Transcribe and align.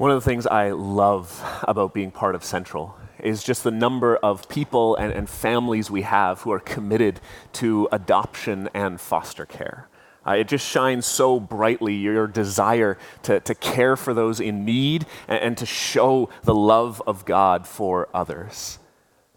One 0.00 0.10
of 0.10 0.16
the 0.16 0.30
things 0.30 0.46
I 0.46 0.70
love 0.70 1.44
about 1.68 1.92
being 1.92 2.10
part 2.10 2.34
of 2.34 2.42
Central 2.42 2.96
is 3.18 3.44
just 3.44 3.64
the 3.64 3.70
number 3.70 4.16
of 4.16 4.48
people 4.48 4.96
and, 4.96 5.12
and 5.12 5.28
families 5.28 5.90
we 5.90 6.00
have 6.00 6.40
who 6.40 6.52
are 6.52 6.58
committed 6.58 7.20
to 7.52 7.86
adoption 7.92 8.70
and 8.72 8.98
foster 8.98 9.44
care. 9.44 9.88
Uh, 10.26 10.36
it 10.36 10.48
just 10.48 10.66
shines 10.66 11.04
so 11.04 11.38
brightly 11.38 11.96
your 11.96 12.26
desire 12.26 12.96
to, 13.24 13.40
to 13.40 13.54
care 13.54 13.94
for 13.94 14.14
those 14.14 14.40
in 14.40 14.64
need 14.64 15.04
and, 15.28 15.38
and 15.42 15.58
to 15.58 15.66
show 15.66 16.30
the 16.44 16.54
love 16.54 17.02
of 17.06 17.26
God 17.26 17.66
for 17.66 18.08
others. 18.14 18.78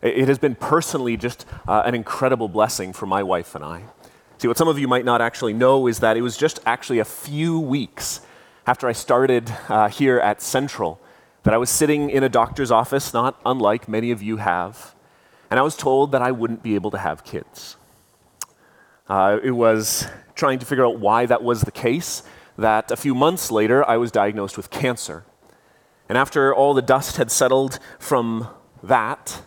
It, 0.01 0.19
it 0.19 0.27
has 0.29 0.39
been 0.39 0.55
personally 0.55 1.17
just 1.17 1.45
uh, 1.67 1.83
an 1.85 1.93
incredible 1.93 2.47
blessing 2.47 2.93
for 2.93 3.05
my 3.05 3.21
wife 3.21 3.53
and 3.53 3.65
I. 3.65 3.83
See, 4.37 4.47
what 4.47 4.57
some 4.57 4.69
of 4.69 4.79
you 4.79 4.87
might 4.87 5.03
not 5.03 5.19
actually 5.19 5.51
know 5.51 5.87
is 5.87 5.99
that 5.99 6.15
it 6.15 6.21
was 6.21 6.37
just 6.37 6.61
actually 6.65 6.99
a 6.99 7.05
few 7.05 7.59
weeks 7.59 8.21
after 8.65 8.87
I 8.87 8.93
started 8.93 9.51
uh, 9.67 9.89
here 9.89 10.19
at 10.19 10.41
Central 10.41 10.99
that 11.43 11.53
I 11.53 11.57
was 11.57 11.69
sitting 11.69 12.09
in 12.09 12.23
a 12.23 12.29
doctor's 12.29 12.71
office, 12.71 13.13
not 13.13 13.39
unlike 13.45 13.89
many 13.89 14.11
of 14.11 14.21
you 14.21 14.37
have, 14.37 14.95
and 15.51 15.59
I 15.59 15.63
was 15.63 15.75
told 15.75 16.13
that 16.13 16.21
I 16.21 16.31
wouldn't 16.31 16.63
be 16.63 16.75
able 16.75 16.89
to 16.91 16.97
have 16.97 17.23
kids. 17.25 17.75
Uh, 19.07 19.39
it 19.43 19.51
was 19.51 20.07
trying 20.35 20.59
to 20.59 20.65
figure 20.65 20.85
out 20.85 20.99
why 20.99 21.25
that 21.25 21.43
was 21.43 21.61
the 21.61 21.71
case 21.71 22.23
that 22.57 22.89
a 22.89 22.95
few 22.95 23.13
months 23.13 23.51
later 23.51 23.87
I 23.87 23.97
was 23.97 24.11
diagnosed 24.11 24.55
with 24.55 24.69
cancer. 24.69 25.25
And 26.07 26.17
after 26.17 26.53
all 26.53 26.73
the 26.73 26.81
dust 26.81 27.17
had 27.17 27.31
settled 27.31 27.79
from 27.99 28.47
that, 28.81 29.41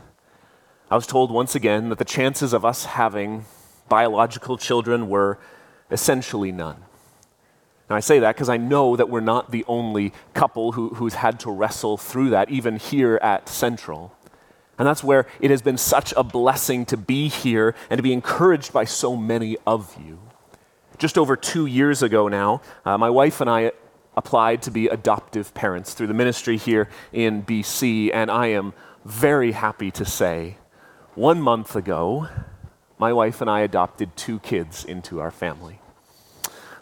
I 0.91 0.95
was 0.95 1.07
told 1.07 1.31
once 1.31 1.55
again 1.55 1.89
that 1.89 1.99
the 1.99 2.05
chances 2.05 2.53
of 2.53 2.65
us 2.65 2.85
having 2.85 3.47
biological 3.89 4.59
children 4.59 5.09
were 5.09 5.39
essentially 5.91 6.53
none. 6.53 6.86
And 7.89 7.97
I 7.97 8.01
say 8.01 8.19
that 8.19 8.35
because 8.35 8.49
I 8.49 8.57
know 8.57 8.97
that 8.97 9.09
we're 9.09 9.21
not 9.21 9.51
the 9.53 9.65
only 9.69 10.13
couple 10.35 10.73
who, 10.73 10.91
who's 10.91 11.15
had 11.15 11.39
to 11.41 11.51
wrestle 11.51 11.97
through 11.97 12.31
that, 12.31 12.51
even 12.51 12.77
here 12.77 13.17
at 13.23 13.49
Central. 13.49 14.13
And 14.79 14.87
that's 14.87 15.05
where 15.05 15.27
it 15.41 15.51
has 15.51 15.63
been 15.63 15.79
such 15.79 16.13
a 16.17 16.25
blessing 16.25 16.85
to 16.87 16.97
be 16.97 17.29
here 17.29 17.75
and 17.89 17.99
to 17.99 18.03
be 18.03 18.13
encouraged 18.13 18.73
by 18.73 18.85
so 18.85 19.17
many 19.17 19.57
of 19.67 19.97
you. 20.05 20.19
Just 20.99 21.17
over 21.17 21.37
two 21.37 21.67
years 21.67 22.03
ago 22.03 22.29
now, 22.29 22.61
uh, 22.85 22.99
my 22.99 23.11
wife 23.11 23.41
and 23.41 23.49
I 23.49 23.73
applied 24.17 24.63
to 24.63 24.71
be 24.71 24.89
adoptive 24.89 25.55
parents 25.55 25.95
through 25.95 26.07
the 26.07 26.15
ministry 26.15 26.57
here 26.57 26.89
in 27.13 27.43
BC, 27.43 28.11
and 28.13 28.31
I 28.31 28.47
am 28.49 28.73
very 29.05 29.53
happy 29.53 29.91
to 29.93 30.05
say 30.05 30.57
one 31.15 31.41
month 31.41 31.77
ago, 31.77 32.29
my 32.99 33.13
wife 33.13 33.41
and 33.41 33.49
I 33.49 33.61
adopted 33.61 34.17
two 34.17 34.39
kids 34.41 34.85
into 34.85 35.21
our 35.21 35.31
family. 35.31 35.81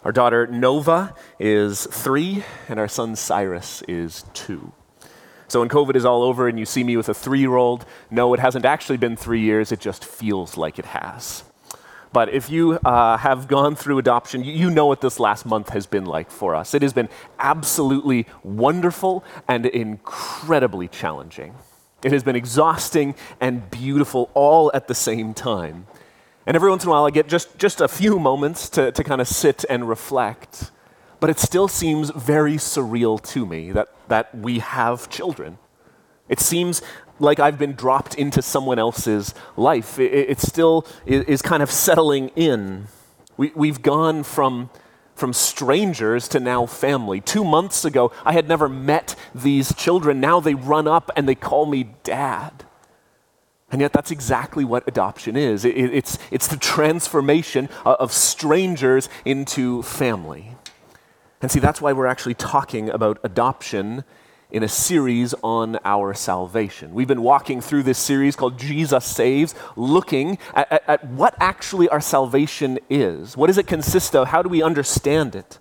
Our 0.05 0.11
daughter 0.11 0.45
Nova 0.45 1.15
is 1.39 1.87
three, 1.87 2.43
and 2.69 2.79
our 2.79 2.87
son 2.87 3.15
Cyrus 3.15 3.81
is 3.87 4.23
two. 4.35 4.71
So 5.47 5.61
when 5.61 5.69
COVID 5.69 5.95
is 5.95 6.05
all 6.05 6.21
over 6.21 6.47
and 6.47 6.59
you 6.59 6.65
see 6.65 6.83
me 6.83 6.95
with 6.95 7.09
a 7.09 7.13
three 7.15 7.39
year 7.39 7.55
old, 7.55 7.87
no, 8.11 8.31
it 8.35 8.39
hasn't 8.39 8.65
actually 8.65 8.97
been 8.97 9.15
three 9.15 9.41
years, 9.41 9.71
it 9.71 9.79
just 9.79 10.05
feels 10.05 10.57
like 10.57 10.77
it 10.77 10.85
has. 10.85 11.43
But 12.13 12.29
if 12.29 12.51
you 12.51 12.73
uh, 12.85 13.17
have 13.17 13.47
gone 13.47 13.75
through 13.75 13.97
adoption, 13.97 14.43
you 14.43 14.69
know 14.69 14.85
what 14.85 15.01
this 15.01 15.19
last 15.19 15.43
month 15.43 15.69
has 15.69 15.87
been 15.87 16.05
like 16.05 16.29
for 16.29 16.53
us. 16.53 16.75
It 16.75 16.83
has 16.83 16.93
been 16.93 17.09
absolutely 17.39 18.27
wonderful 18.43 19.23
and 19.47 19.65
incredibly 19.65 20.87
challenging. 20.87 21.55
It 22.03 22.11
has 22.11 22.21
been 22.21 22.35
exhausting 22.35 23.15
and 23.41 23.71
beautiful 23.71 24.29
all 24.35 24.69
at 24.75 24.87
the 24.87 24.93
same 24.93 25.33
time. 25.33 25.87
And 26.45 26.55
every 26.55 26.69
once 26.69 26.83
in 26.83 26.89
a 26.89 26.91
while, 26.91 27.05
I 27.05 27.09
get 27.09 27.27
just, 27.27 27.57
just 27.57 27.81
a 27.81 27.87
few 27.87 28.19
moments 28.19 28.69
to, 28.69 28.91
to 28.91 29.03
kind 29.03 29.19
of 29.19 29.27
sit 29.27 29.65
and 29.69 29.89
reflect. 29.89 30.71
But 31.19 31.29
it 31.29 31.39
still 31.39 31.67
seems 31.67 32.11
very 32.11 32.55
surreal 32.55 33.21
to 33.31 33.45
me 33.45 33.71
that, 33.71 33.89
that 34.09 34.35
we 34.35 34.59
have 34.59 35.09
children. 35.09 35.57
It 36.29 36.39
seems 36.39 36.81
like 37.19 37.39
I've 37.39 37.57
been 37.57 37.73
dropped 37.73 38.15
into 38.15 38.41
someone 38.41 38.77
else's 38.77 39.33
life. 39.55 39.97
It, 39.97 40.11
it 40.11 40.39
still 40.39 40.85
is 41.05 41.41
kind 41.41 41.63
of 41.63 41.71
settling 41.71 42.29
in. 42.35 42.87
We, 43.37 43.51
we've 43.55 43.81
gone 43.81 44.23
from, 44.23 44.69
from 45.15 45.33
strangers 45.33 46.27
to 46.29 46.39
now 46.39 46.65
family. 46.67 47.21
Two 47.21 47.43
months 47.43 47.85
ago, 47.85 48.11
I 48.23 48.33
had 48.33 48.47
never 48.47 48.69
met 48.69 49.15
these 49.33 49.73
children. 49.73 50.19
Now 50.19 50.39
they 50.39 50.53
run 50.53 50.87
up 50.87 51.09
and 51.15 51.27
they 51.27 51.35
call 51.35 51.65
me 51.65 51.89
dad. 52.03 52.65
And 53.75 53.81
yet, 53.81 53.91
that's 53.91 54.09
exactly 54.09 54.63
what 54.63 54.87
adoption 54.87 55.35
is 55.35 55.65
it, 55.65 55.75
it's, 55.75 56.17
it's 56.31 56.47
the 56.47 56.55
transformation 56.55 57.67
of 57.83 58.13
strangers 58.13 59.09
into 59.25 59.81
family. 59.81 60.55
And 61.41 61.51
see, 61.51 61.59
that's 61.59 61.81
why 61.81 61.91
we're 61.91 62.05
actually 62.05 62.35
talking 62.35 62.89
about 62.89 63.19
adoption 63.21 64.05
in 64.49 64.63
a 64.63 64.69
series 64.69 65.35
on 65.43 65.77
our 65.83 66.13
salvation. 66.13 66.93
We've 66.93 67.05
been 67.05 67.21
walking 67.21 67.59
through 67.59 67.83
this 67.83 67.97
series 67.97 68.37
called 68.37 68.57
Jesus 68.57 69.03
Saves, 69.03 69.53
looking 69.75 70.37
at, 70.53 70.71
at, 70.71 70.83
at 70.87 71.07
what 71.07 71.35
actually 71.41 71.89
our 71.89 71.99
salvation 71.99 72.79
is. 72.89 73.35
What 73.35 73.47
does 73.47 73.57
it 73.57 73.67
consist 73.67 74.15
of? 74.15 74.29
How 74.29 74.41
do 74.41 74.47
we 74.47 74.63
understand 74.63 75.35
it? 75.35 75.59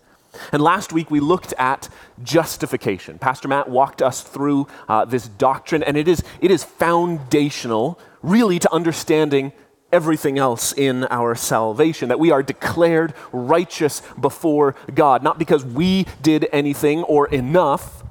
And 0.53 0.63
last 0.63 0.93
week 0.93 1.11
we 1.11 1.21
looked 1.21 1.53
at 1.59 1.89
justification. 2.23 3.19
Pastor 3.19 3.49
Matt 3.49 3.69
walked 3.69 4.03
us 4.03 4.23
through 4.23 4.67
uh, 4.89 5.05
this 5.05 5.29
doctrine, 5.29 5.83
and 5.83 5.97
it 5.97 6.09
is, 6.09 6.23
it 6.41 6.51
is 6.51 6.65
foundational, 6.65 7.99
really, 8.23 8.59
to 8.59 8.73
understanding 8.73 9.53
everything 9.93 10.39
else 10.39 10.73
in 10.73 11.05
our 11.05 11.35
salvation. 11.35 12.09
That 12.09 12.19
we 12.19 12.31
are 12.31 12.43
declared 12.43 13.15
righteous 13.33 14.03
before 14.21 14.75
God, 14.93 15.23
not 15.23 15.39
because 15.39 15.65
we 15.65 16.07
did 16.21 16.49
anything 16.53 17.03
or 17.05 17.29
enough, 17.29 18.03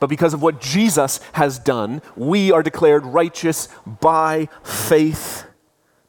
but 0.00 0.08
because 0.08 0.34
of 0.34 0.42
what 0.42 0.60
Jesus 0.60 1.20
has 1.34 1.58
done. 1.58 2.02
We 2.16 2.50
are 2.50 2.62
declared 2.62 3.06
righteous 3.06 3.68
by 3.86 4.48
faith 4.64 5.44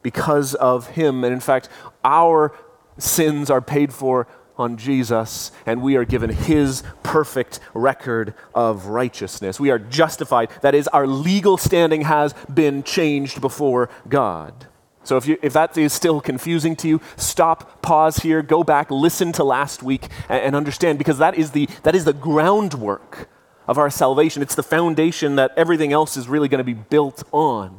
because 0.02 0.54
of 0.54 0.88
Him. 0.88 1.24
And 1.24 1.32
in 1.32 1.40
fact, 1.40 1.68
our 2.04 2.52
sins 2.98 3.50
are 3.50 3.60
paid 3.60 3.92
for 3.92 4.26
on 4.58 4.76
Jesus, 4.76 5.50
and 5.66 5.82
we 5.82 5.96
are 5.96 6.04
given 6.04 6.30
his 6.30 6.82
perfect 7.02 7.60
record 7.74 8.34
of 8.54 8.86
righteousness. 8.86 9.58
We 9.58 9.70
are 9.70 9.78
justified. 9.78 10.50
That 10.60 10.74
is, 10.74 10.88
our 10.88 11.06
legal 11.06 11.56
standing 11.56 12.02
has 12.02 12.34
been 12.52 12.82
changed 12.82 13.40
before 13.40 13.88
God. 14.08 14.66
So 15.04 15.16
if, 15.16 15.26
you, 15.26 15.36
if 15.42 15.52
that 15.54 15.76
is 15.76 15.92
still 15.92 16.20
confusing 16.20 16.76
to 16.76 16.88
you, 16.88 17.00
stop, 17.16 17.82
pause 17.82 18.18
here, 18.18 18.40
go 18.42 18.62
back, 18.62 18.90
listen 18.90 19.32
to 19.32 19.44
last 19.44 19.82
week, 19.82 20.06
and, 20.28 20.42
and 20.42 20.56
understand, 20.56 20.98
because 20.98 21.18
that 21.18 21.36
is, 21.36 21.50
the, 21.50 21.68
that 21.82 21.94
is 21.94 22.04
the 22.04 22.12
groundwork 22.12 23.28
of 23.66 23.78
our 23.78 23.90
salvation. 23.90 24.42
It's 24.42 24.54
the 24.54 24.62
foundation 24.62 25.36
that 25.36 25.52
everything 25.56 25.92
else 25.92 26.16
is 26.16 26.28
really 26.28 26.48
going 26.48 26.58
to 26.58 26.64
be 26.64 26.74
built 26.74 27.24
on. 27.32 27.78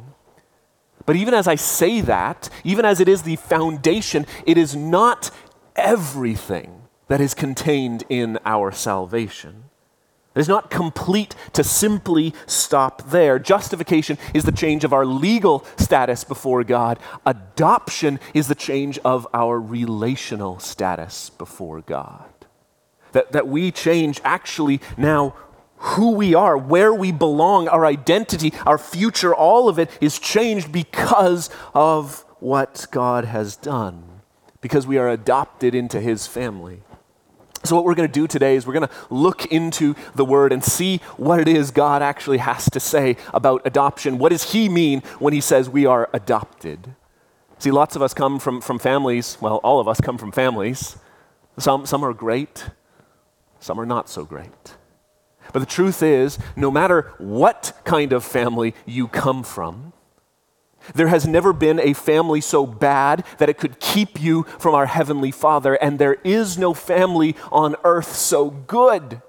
But 1.06 1.16
even 1.16 1.34
as 1.34 1.46
I 1.46 1.54
say 1.54 2.00
that, 2.02 2.48
even 2.62 2.84
as 2.84 3.00
it 3.00 3.08
is 3.08 3.22
the 3.22 3.36
foundation, 3.36 4.26
it 4.46 4.56
is 4.56 4.74
not 4.74 5.30
everything 5.76 6.82
that 7.08 7.20
is 7.20 7.34
contained 7.34 8.04
in 8.08 8.38
our 8.44 8.72
salvation. 8.72 9.64
It 10.34 10.40
is 10.40 10.48
not 10.48 10.70
complete 10.70 11.36
to 11.52 11.62
simply 11.62 12.34
stop 12.46 13.10
there. 13.10 13.38
Justification 13.38 14.18
is 14.32 14.44
the 14.44 14.52
change 14.52 14.82
of 14.82 14.92
our 14.92 15.06
legal 15.06 15.64
status 15.76 16.24
before 16.24 16.64
God. 16.64 16.98
Adoption 17.24 18.18
is 18.32 18.48
the 18.48 18.56
change 18.56 18.98
of 19.04 19.28
our 19.32 19.60
relational 19.60 20.58
status 20.58 21.30
before 21.30 21.82
God. 21.82 22.24
That, 23.12 23.30
that 23.30 23.46
we 23.46 23.70
change 23.70 24.20
actually 24.24 24.80
now 24.96 25.36
who 25.76 26.12
we 26.12 26.34
are, 26.34 26.58
where 26.58 26.92
we 26.92 27.12
belong, 27.12 27.68
our 27.68 27.86
identity, 27.86 28.52
our 28.66 28.78
future, 28.78 29.32
all 29.32 29.68
of 29.68 29.78
it 29.78 29.88
is 30.00 30.18
changed 30.18 30.72
because 30.72 31.48
of 31.74 32.24
what 32.40 32.86
God 32.90 33.24
has 33.24 33.54
done 33.54 34.13
because 34.64 34.86
we 34.86 34.96
are 34.96 35.10
adopted 35.10 35.74
into 35.74 36.00
his 36.00 36.26
family. 36.26 36.80
So, 37.64 37.76
what 37.76 37.84
we're 37.84 37.94
going 37.94 38.08
to 38.08 38.12
do 38.12 38.26
today 38.26 38.56
is 38.56 38.66
we're 38.66 38.72
going 38.72 38.88
to 38.88 38.94
look 39.10 39.44
into 39.52 39.94
the 40.14 40.24
word 40.24 40.54
and 40.54 40.64
see 40.64 41.02
what 41.18 41.38
it 41.38 41.48
is 41.48 41.70
God 41.70 42.00
actually 42.00 42.38
has 42.38 42.70
to 42.70 42.80
say 42.80 43.18
about 43.34 43.60
adoption. 43.66 44.16
What 44.16 44.30
does 44.30 44.52
he 44.52 44.70
mean 44.70 45.02
when 45.18 45.34
he 45.34 45.42
says 45.42 45.68
we 45.68 45.84
are 45.84 46.08
adopted? 46.14 46.94
See, 47.58 47.70
lots 47.70 47.94
of 47.94 48.00
us 48.00 48.14
come 48.14 48.38
from, 48.38 48.62
from 48.62 48.78
families, 48.78 49.36
well, 49.38 49.56
all 49.56 49.80
of 49.80 49.86
us 49.86 50.00
come 50.00 50.16
from 50.16 50.32
families. 50.32 50.96
Some, 51.58 51.84
some 51.84 52.02
are 52.02 52.14
great, 52.14 52.70
some 53.60 53.78
are 53.78 53.84
not 53.84 54.08
so 54.08 54.24
great. 54.24 54.76
But 55.52 55.58
the 55.58 55.66
truth 55.66 56.02
is, 56.02 56.38
no 56.56 56.70
matter 56.70 57.12
what 57.18 57.78
kind 57.84 58.14
of 58.14 58.24
family 58.24 58.74
you 58.86 59.08
come 59.08 59.42
from, 59.42 59.92
there 60.94 61.08
has 61.08 61.26
never 61.26 61.52
been 61.52 61.80
a 61.80 61.94
family 61.94 62.40
so 62.40 62.66
bad 62.66 63.24
that 63.38 63.48
it 63.48 63.58
could 63.58 63.80
keep 63.80 64.20
you 64.20 64.44
from 64.58 64.74
our 64.74 64.86
Heavenly 64.86 65.30
Father, 65.30 65.74
and 65.74 65.98
there 65.98 66.18
is 66.24 66.58
no 66.58 66.74
family 66.74 67.36
on 67.50 67.76
earth 67.84 68.14
so 68.14 68.50
good 68.50 69.22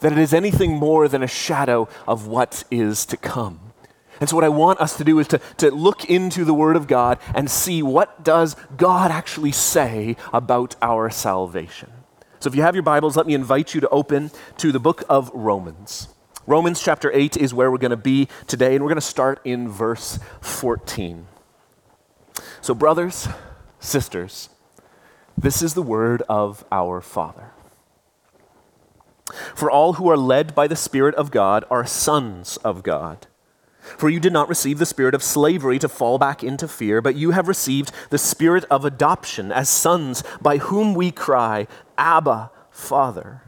that 0.00 0.12
it 0.12 0.18
is 0.18 0.34
anything 0.34 0.72
more 0.72 1.08
than 1.08 1.22
a 1.22 1.28
shadow 1.28 1.88
of 2.06 2.26
what 2.26 2.64
is 2.70 3.06
to 3.06 3.16
come. 3.16 3.72
And 4.20 4.28
so 4.28 4.36
what 4.36 4.44
I 4.44 4.50
want 4.50 4.80
us 4.80 4.96
to 4.98 5.04
do 5.04 5.18
is 5.18 5.26
to, 5.28 5.38
to 5.56 5.70
look 5.70 6.04
into 6.04 6.44
the 6.44 6.54
Word 6.54 6.76
of 6.76 6.86
God 6.86 7.18
and 7.34 7.50
see 7.50 7.82
what 7.82 8.22
does 8.22 8.54
God 8.76 9.10
actually 9.10 9.52
say 9.52 10.16
about 10.32 10.76
our 10.82 11.10
salvation. 11.10 11.90
So 12.38 12.48
if 12.48 12.54
you 12.54 12.62
have 12.62 12.74
your 12.74 12.82
Bibles, 12.82 13.16
let 13.16 13.26
me 13.26 13.34
invite 13.34 13.74
you 13.74 13.80
to 13.80 13.88
open 13.88 14.30
to 14.58 14.70
the 14.72 14.80
book 14.80 15.04
of 15.08 15.30
Romans. 15.32 16.08
Romans 16.46 16.82
chapter 16.82 17.10
8 17.14 17.36
is 17.36 17.54
where 17.54 17.70
we're 17.70 17.78
going 17.78 17.90
to 17.90 17.96
be 17.96 18.28
today, 18.48 18.74
and 18.74 18.82
we're 18.82 18.88
going 18.88 18.96
to 18.96 19.00
start 19.00 19.40
in 19.44 19.68
verse 19.68 20.18
14. 20.40 21.26
So, 22.60 22.74
brothers, 22.74 23.28
sisters, 23.78 24.48
this 25.38 25.62
is 25.62 25.74
the 25.74 25.82
word 25.82 26.22
of 26.28 26.64
our 26.72 27.00
Father. 27.00 27.52
For 29.54 29.70
all 29.70 29.94
who 29.94 30.10
are 30.10 30.16
led 30.16 30.54
by 30.54 30.66
the 30.66 30.76
Spirit 30.76 31.14
of 31.14 31.30
God 31.30 31.64
are 31.70 31.86
sons 31.86 32.56
of 32.58 32.82
God. 32.82 33.28
For 33.80 34.08
you 34.08 34.20
did 34.20 34.32
not 34.32 34.48
receive 34.48 34.78
the 34.78 34.86
spirit 34.86 35.14
of 35.14 35.22
slavery 35.22 35.78
to 35.80 35.88
fall 35.88 36.18
back 36.18 36.44
into 36.44 36.68
fear, 36.68 37.00
but 37.00 37.16
you 37.16 37.32
have 37.32 37.48
received 37.48 37.90
the 38.10 38.18
spirit 38.18 38.64
of 38.70 38.84
adoption 38.84 39.50
as 39.50 39.68
sons, 39.68 40.22
by 40.40 40.58
whom 40.58 40.94
we 40.94 41.10
cry, 41.10 41.66
Abba, 41.98 42.50
Father. 42.70 43.42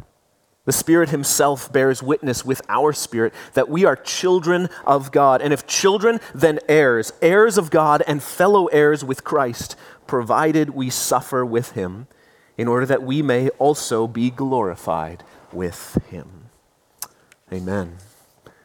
The 0.64 0.72
Spirit 0.72 1.10
Himself 1.10 1.70
bears 1.72 2.02
witness 2.02 2.44
with 2.44 2.62
our 2.68 2.92
spirit 2.92 3.34
that 3.52 3.68
we 3.68 3.84
are 3.84 3.96
children 3.96 4.70
of 4.86 5.12
God. 5.12 5.42
And 5.42 5.52
if 5.52 5.66
children, 5.66 6.20
then 6.34 6.58
heirs, 6.68 7.12
heirs 7.20 7.58
of 7.58 7.70
God 7.70 8.02
and 8.06 8.22
fellow 8.22 8.66
heirs 8.66 9.04
with 9.04 9.24
Christ, 9.24 9.76
provided 10.06 10.70
we 10.70 10.88
suffer 10.88 11.44
with 11.44 11.72
Him, 11.72 12.06
in 12.56 12.68
order 12.68 12.86
that 12.86 13.02
we 13.02 13.20
may 13.20 13.50
also 13.50 14.06
be 14.06 14.30
glorified 14.30 15.22
with 15.52 15.98
Him. 16.08 16.50
Amen. 17.52 17.98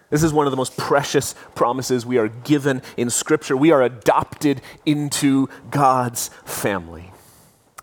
This 0.09 0.23
is 0.23 0.33
one 0.33 0.47
of 0.47 0.51
the 0.51 0.57
most 0.57 0.77
precious 0.77 1.35
promises 1.53 2.05
we 2.05 2.17
are 2.17 2.29
given 2.29 2.81
in 2.97 3.09
Scripture. 3.09 3.55
We 3.55 3.71
are 3.71 3.83
adopted 3.83 4.61
into 4.85 5.49
God's 5.69 6.29
family. 6.45 7.08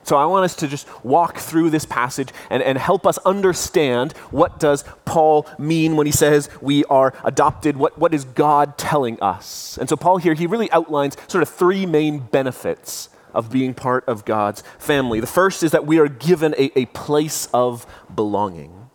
So 0.07 0.17
I 0.17 0.25
want 0.25 0.45
us 0.45 0.55
to 0.57 0.69
just 0.69 0.87
walk 1.05 1.39
through 1.39 1.71
this 1.71 1.85
passage 1.85 2.29
and, 2.49 2.63
and 2.63 2.79
help 2.79 3.09
us 3.09 3.19
understand 3.19 4.13
what 4.31 4.61
does 4.61 4.85
Paul 5.05 5.49
mean 5.59 5.97
when 5.97 6.07
he 6.07 6.13
says 6.13 6.49
we 6.61 6.85
are 6.85 7.13
adopted? 7.25 7.77
What, 7.77 7.99
what 7.99 8.15
is 8.15 8.25
God 8.25 8.79
telling 8.79 9.21
us? 9.21 9.77
And 9.79 9.89
so 9.89 9.97
Paul 9.97 10.19
here, 10.19 10.35
he 10.35 10.47
really 10.47 10.71
outlines 10.71 11.17
sort 11.27 11.43
of 11.43 11.49
three 11.49 11.87
main 11.87 12.21
benefits 12.21 13.09
of 13.35 13.51
being 13.51 13.75
part 13.75 14.05
of 14.07 14.25
God's 14.25 14.63
family. 14.79 15.19
The 15.19 15.27
first 15.27 15.65
is 15.65 15.73
that 15.73 15.87
we 15.87 15.99
are 15.99 16.09
given 16.09 16.55
a, 16.57 16.71
a 16.79 16.87
place 16.87 17.49
of 17.53 17.85
belonging. 18.15 18.89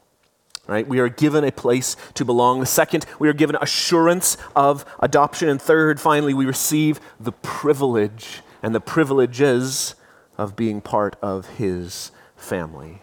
Right? 0.65 0.87
We 0.87 0.99
are 0.99 1.09
given 1.09 1.43
a 1.43 1.51
place 1.51 1.97
to 2.13 2.23
belong. 2.23 2.61
The 2.61 2.65
second, 2.65 3.05
we 3.19 3.27
are 3.27 3.33
given 3.33 3.57
assurance 3.59 4.37
of 4.55 4.85
adoption. 5.01 5.49
And 5.49 5.61
third, 5.61 5.99
finally, 5.99 6.33
we 6.33 6.45
receive 6.45 7.01
the 7.19 7.33
privilege 7.33 8.43
and 8.63 8.73
the 8.73 8.79
privileges 8.79 9.95
of 10.41 10.55
being 10.55 10.81
part 10.81 11.15
of 11.21 11.47
his 11.57 12.11
family. 12.35 12.99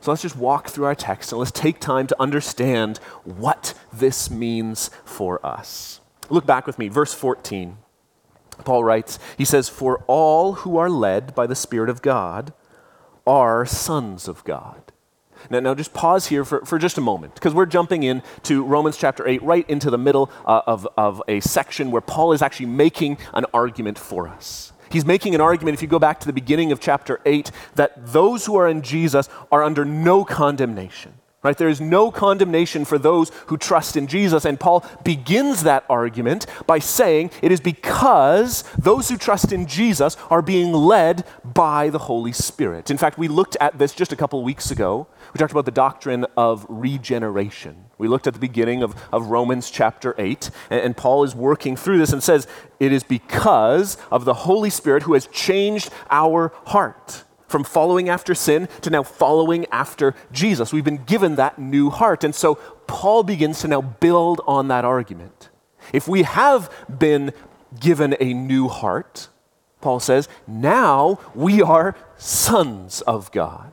So 0.00 0.10
let's 0.10 0.22
just 0.22 0.36
walk 0.36 0.68
through 0.68 0.86
our 0.86 0.94
text 0.94 1.30
and 1.30 1.38
let's 1.38 1.52
take 1.52 1.78
time 1.78 2.08
to 2.08 2.20
understand 2.20 2.98
what 3.22 3.74
this 3.92 4.28
means 4.28 4.90
for 5.04 5.44
us. 5.46 6.00
Look 6.28 6.44
back 6.44 6.66
with 6.66 6.78
me, 6.78 6.88
verse 6.88 7.14
14. 7.14 7.78
Paul 8.64 8.82
writes, 8.82 9.20
he 9.38 9.44
says, 9.44 9.68
For 9.68 10.04
all 10.08 10.54
who 10.54 10.76
are 10.76 10.90
led 10.90 11.34
by 11.34 11.46
the 11.46 11.54
Spirit 11.54 11.88
of 11.88 12.02
God 12.02 12.52
are 13.26 13.64
sons 13.64 14.26
of 14.26 14.42
God. 14.44 14.92
Now, 15.50 15.60
now 15.60 15.74
just 15.74 15.94
pause 15.94 16.26
here 16.26 16.44
for, 16.44 16.64
for 16.64 16.78
just 16.78 16.98
a 16.98 17.00
moment, 17.00 17.34
because 17.34 17.54
we're 17.54 17.66
jumping 17.66 18.02
in 18.02 18.22
to 18.44 18.64
Romans 18.64 18.96
chapter 18.96 19.26
8, 19.26 19.42
right 19.42 19.68
into 19.70 19.90
the 19.90 19.98
middle 19.98 20.30
uh, 20.44 20.62
of, 20.66 20.88
of 20.96 21.22
a 21.28 21.40
section 21.40 21.90
where 21.90 22.02
Paul 22.02 22.32
is 22.32 22.42
actually 22.42 22.66
making 22.66 23.18
an 23.32 23.46
argument 23.54 23.98
for 23.98 24.28
us. 24.28 24.73
He's 24.94 25.04
making 25.04 25.34
an 25.34 25.40
argument, 25.40 25.74
if 25.74 25.82
you 25.82 25.88
go 25.88 25.98
back 25.98 26.20
to 26.20 26.26
the 26.28 26.32
beginning 26.32 26.70
of 26.70 26.78
chapter 26.78 27.20
8, 27.26 27.50
that 27.74 28.12
those 28.12 28.46
who 28.46 28.54
are 28.54 28.68
in 28.68 28.80
Jesus 28.80 29.28
are 29.50 29.64
under 29.64 29.84
no 29.84 30.24
condemnation. 30.24 31.14
Right? 31.44 31.58
There 31.58 31.68
is 31.68 31.80
no 31.80 32.10
condemnation 32.10 32.86
for 32.86 32.98
those 32.98 33.30
who 33.46 33.58
trust 33.58 33.98
in 33.98 34.06
Jesus. 34.06 34.46
And 34.46 34.58
Paul 34.58 34.82
begins 35.04 35.62
that 35.64 35.84
argument 35.90 36.46
by 36.66 36.78
saying 36.78 37.32
it 37.42 37.52
is 37.52 37.60
because 37.60 38.62
those 38.78 39.10
who 39.10 39.18
trust 39.18 39.52
in 39.52 39.66
Jesus 39.66 40.16
are 40.30 40.40
being 40.40 40.72
led 40.72 41.24
by 41.44 41.90
the 41.90 41.98
Holy 41.98 42.32
Spirit. 42.32 42.90
In 42.90 42.96
fact, 42.96 43.18
we 43.18 43.28
looked 43.28 43.58
at 43.60 43.78
this 43.78 43.92
just 43.92 44.10
a 44.10 44.16
couple 44.16 44.42
weeks 44.42 44.70
ago. 44.70 45.06
We 45.34 45.38
talked 45.38 45.52
about 45.52 45.66
the 45.66 45.70
doctrine 45.70 46.24
of 46.34 46.64
regeneration. 46.70 47.84
We 47.98 48.08
looked 48.08 48.26
at 48.26 48.32
the 48.32 48.40
beginning 48.40 48.82
of, 48.82 48.94
of 49.12 49.26
Romans 49.26 49.70
chapter 49.70 50.14
8, 50.16 50.50
and, 50.70 50.80
and 50.80 50.96
Paul 50.96 51.24
is 51.24 51.34
working 51.34 51.76
through 51.76 51.98
this 51.98 52.12
and 52.12 52.22
says, 52.22 52.46
It 52.80 52.90
is 52.90 53.02
because 53.02 53.98
of 54.10 54.24
the 54.24 54.34
Holy 54.34 54.70
Spirit 54.70 55.02
who 55.02 55.12
has 55.12 55.26
changed 55.26 55.90
our 56.10 56.52
heart 56.64 57.24
from 57.54 57.62
following 57.62 58.08
after 58.08 58.34
sin 58.34 58.66
to 58.80 58.90
now 58.90 59.04
following 59.04 59.64
after 59.70 60.12
Jesus. 60.32 60.72
We've 60.72 60.82
been 60.82 61.04
given 61.04 61.36
that 61.36 61.56
new 61.56 61.88
heart. 61.88 62.24
And 62.24 62.34
so 62.34 62.56
Paul 62.88 63.22
begins 63.22 63.60
to 63.60 63.68
now 63.68 63.80
build 63.80 64.40
on 64.44 64.66
that 64.66 64.84
argument. 64.84 65.50
If 65.92 66.08
we 66.08 66.24
have 66.24 66.68
been 66.98 67.32
given 67.78 68.16
a 68.18 68.34
new 68.34 68.66
heart, 68.66 69.28
Paul 69.80 70.00
says, 70.00 70.28
now 70.48 71.20
we 71.32 71.62
are 71.62 71.94
sons 72.16 73.02
of 73.02 73.30
God. 73.30 73.70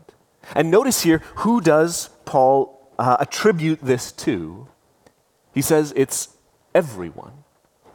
And 0.54 0.70
notice 0.70 1.02
here, 1.02 1.24
who 1.38 1.60
does 1.60 2.12
Paul 2.26 2.88
uh, 3.00 3.18
attribute 3.20 3.80
this 3.82 4.12
to, 4.12 4.68
he 5.56 5.64
says 5.64 5.92
it's 5.96 6.38
everyone. 6.76 7.34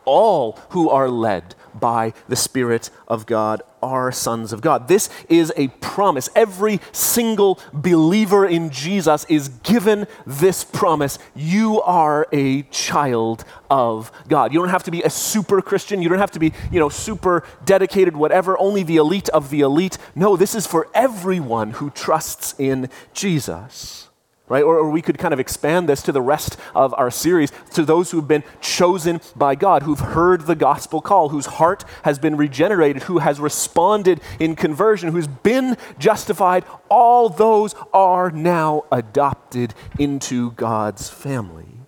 All 0.05 0.59
who 0.71 0.91
are 0.91 1.09
led 1.09 1.55
by 1.81 2.13
the 2.29 2.37
Spirit 2.37 2.91
of 3.09 3.27
God 3.27 3.63
are 3.83 4.11
sons 4.11 4.53
of 4.53 4.61
God. 4.61 4.89
This 4.89 5.09
is 5.29 5.53
a 5.57 5.69
promise. 5.69 6.29
Every 6.35 6.81
single 6.93 7.61
believer 7.73 8.47
in 8.47 8.71
Jesus 8.71 9.25
is 9.27 9.49
given 9.49 10.07
this 10.27 10.65
promise. 10.65 11.19
You 11.35 11.81
are 11.83 12.27
a 12.33 12.63
child 12.63 13.45
of 13.71 14.11
God. 14.29 14.53
You 14.53 14.59
don't 14.59 14.71
have 14.71 14.85
to 14.85 14.91
be 14.91 15.03
a 15.03 15.11
super 15.11 15.63
Christian. 15.63 16.03
You 16.03 16.09
don't 16.09 16.19
have 16.19 16.33
to 16.33 16.41
be, 16.41 16.53
you 16.73 16.81
know, 16.81 16.89
super 16.89 17.45
dedicated, 17.65 18.17
whatever, 18.17 18.59
only 18.59 18.83
the 18.83 18.97
elite 18.97 19.29
of 19.29 19.51
the 19.51 19.61
elite. 19.61 19.99
No, 20.15 20.37
this 20.37 20.55
is 20.55 20.67
for 20.67 20.89
everyone 20.95 21.73
who 21.73 21.91
trusts 21.91 22.55
in 22.59 22.89
Jesus 23.15 24.09
right? 24.49 24.63
Or, 24.63 24.79
or, 24.79 24.91
we 24.91 25.03
could 25.03 25.19
kind 25.19 25.35
of 25.35 25.41
expand 25.41 25.89
this 25.89 26.03
to 26.03 26.13
the 26.13 26.23
rest 26.23 26.57
of 26.75 26.95
our 26.95 27.11
series 27.11 27.53
to 27.75 27.85
those 27.85 28.11
who've 28.11 28.27
been 28.27 28.45
chosen 28.61 29.21
by 29.35 29.55
God, 29.55 29.83
who've 29.83 29.99
heard 29.99 30.43
the 30.43 30.55
gospel 30.55 31.01
call, 31.01 31.31
whose 31.31 31.47
heart 31.47 31.85
has 32.05 32.19
been 32.19 32.37
regenerated, 32.37 33.05
who 33.05 33.19
has 33.19 33.41
responded 33.41 34.21
in 34.39 34.55
conversion, 34.55 35.11
who's 35.11 35.27
been 35.27 35.77
justified. 35.99 36.65
All 36.89 37.29
those 37.29 37.75
are 37.93 38.31
now 38.31 38.85
adopted 38.93 39.75
into 39.99 40.53
God's 40.53 41.09
family. 41.09 41.81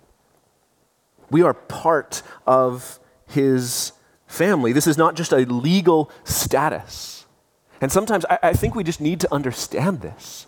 We 1.29 1.41
are 1.43 1.53
part 1.53 2.23
of 2.45 2.99
his 3.27 3.93
family. 4.27 4.73
This 4.73 4.87
is 4.87 4.97
not 4.97 5.15
just 5.15 5.31
a 5.31 5.45
legal 5.45 6.11
status. 6.23 7.25
And 7.81 7.91
sometimes 7.91 8.25
I, 8.29 8.39
I 8.43 8.53
think 8.53 8.75
we 8.75 8.83
just 8.83 8.99
need 8.99 9.21
to 9.21 9.33
understand 9.33 10.01
this. 10.01 10.47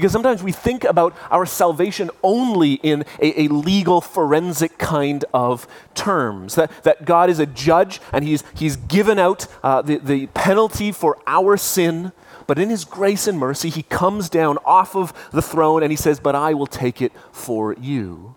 Because 0.00 0.12
sometimes 0.12 0.42
we 0.42 0.50
think 0.50 0.84
about 0.84 1.14
our 1.30 1.44
salvation 1.44 2.10
only 2.22 2.74
in 2.74 3.04
a, 3.20 3.42
a, 3.42 3.48
legal, 3.48 4.00
forensic 4.00 4.78
kind 4.78 5.26
of 5.34 5.68
terms. 5.94 6.54
That, 6.54 6.70
that 6.84 7.04
God 7.04 7.28
is 7.28 7.38
a 7.38 7.44
judge 7.44 8.00
and 8.10 8.24
He's, 8.24 8.42
he's 8.54 8.76
given 8.76 9.18
out 9.18 9.46
uh, 9.62 9.82
the, 9.82 9.98
the 9.98 10.28
penalty 10.28 10.90
for 10.90 11.18
our 11.26 11.58
sin, 11.58 12.12
but 12.46 12.58
in 12.58 12.70
His 12.70 12.86
grace 12.86 13.26
and 13.26 13.38
mercy, 13.38 13.68
He 13.68 13.82
comes 13.82 14.30
down 14.30 14.56
off 14.64 14.96
of 14.96 15.12
the 15.32 15.42
throne 15.42 15.82
and 15.82 15.92
He 15.92 15.96
says, 15.96 16.18
But 16.18 16.34
I 16.34 16.54
will 16.54 16.66
take 16.66 17.02
it 17.02 17.12
for 17.30 17.74
you. 17.74 18.36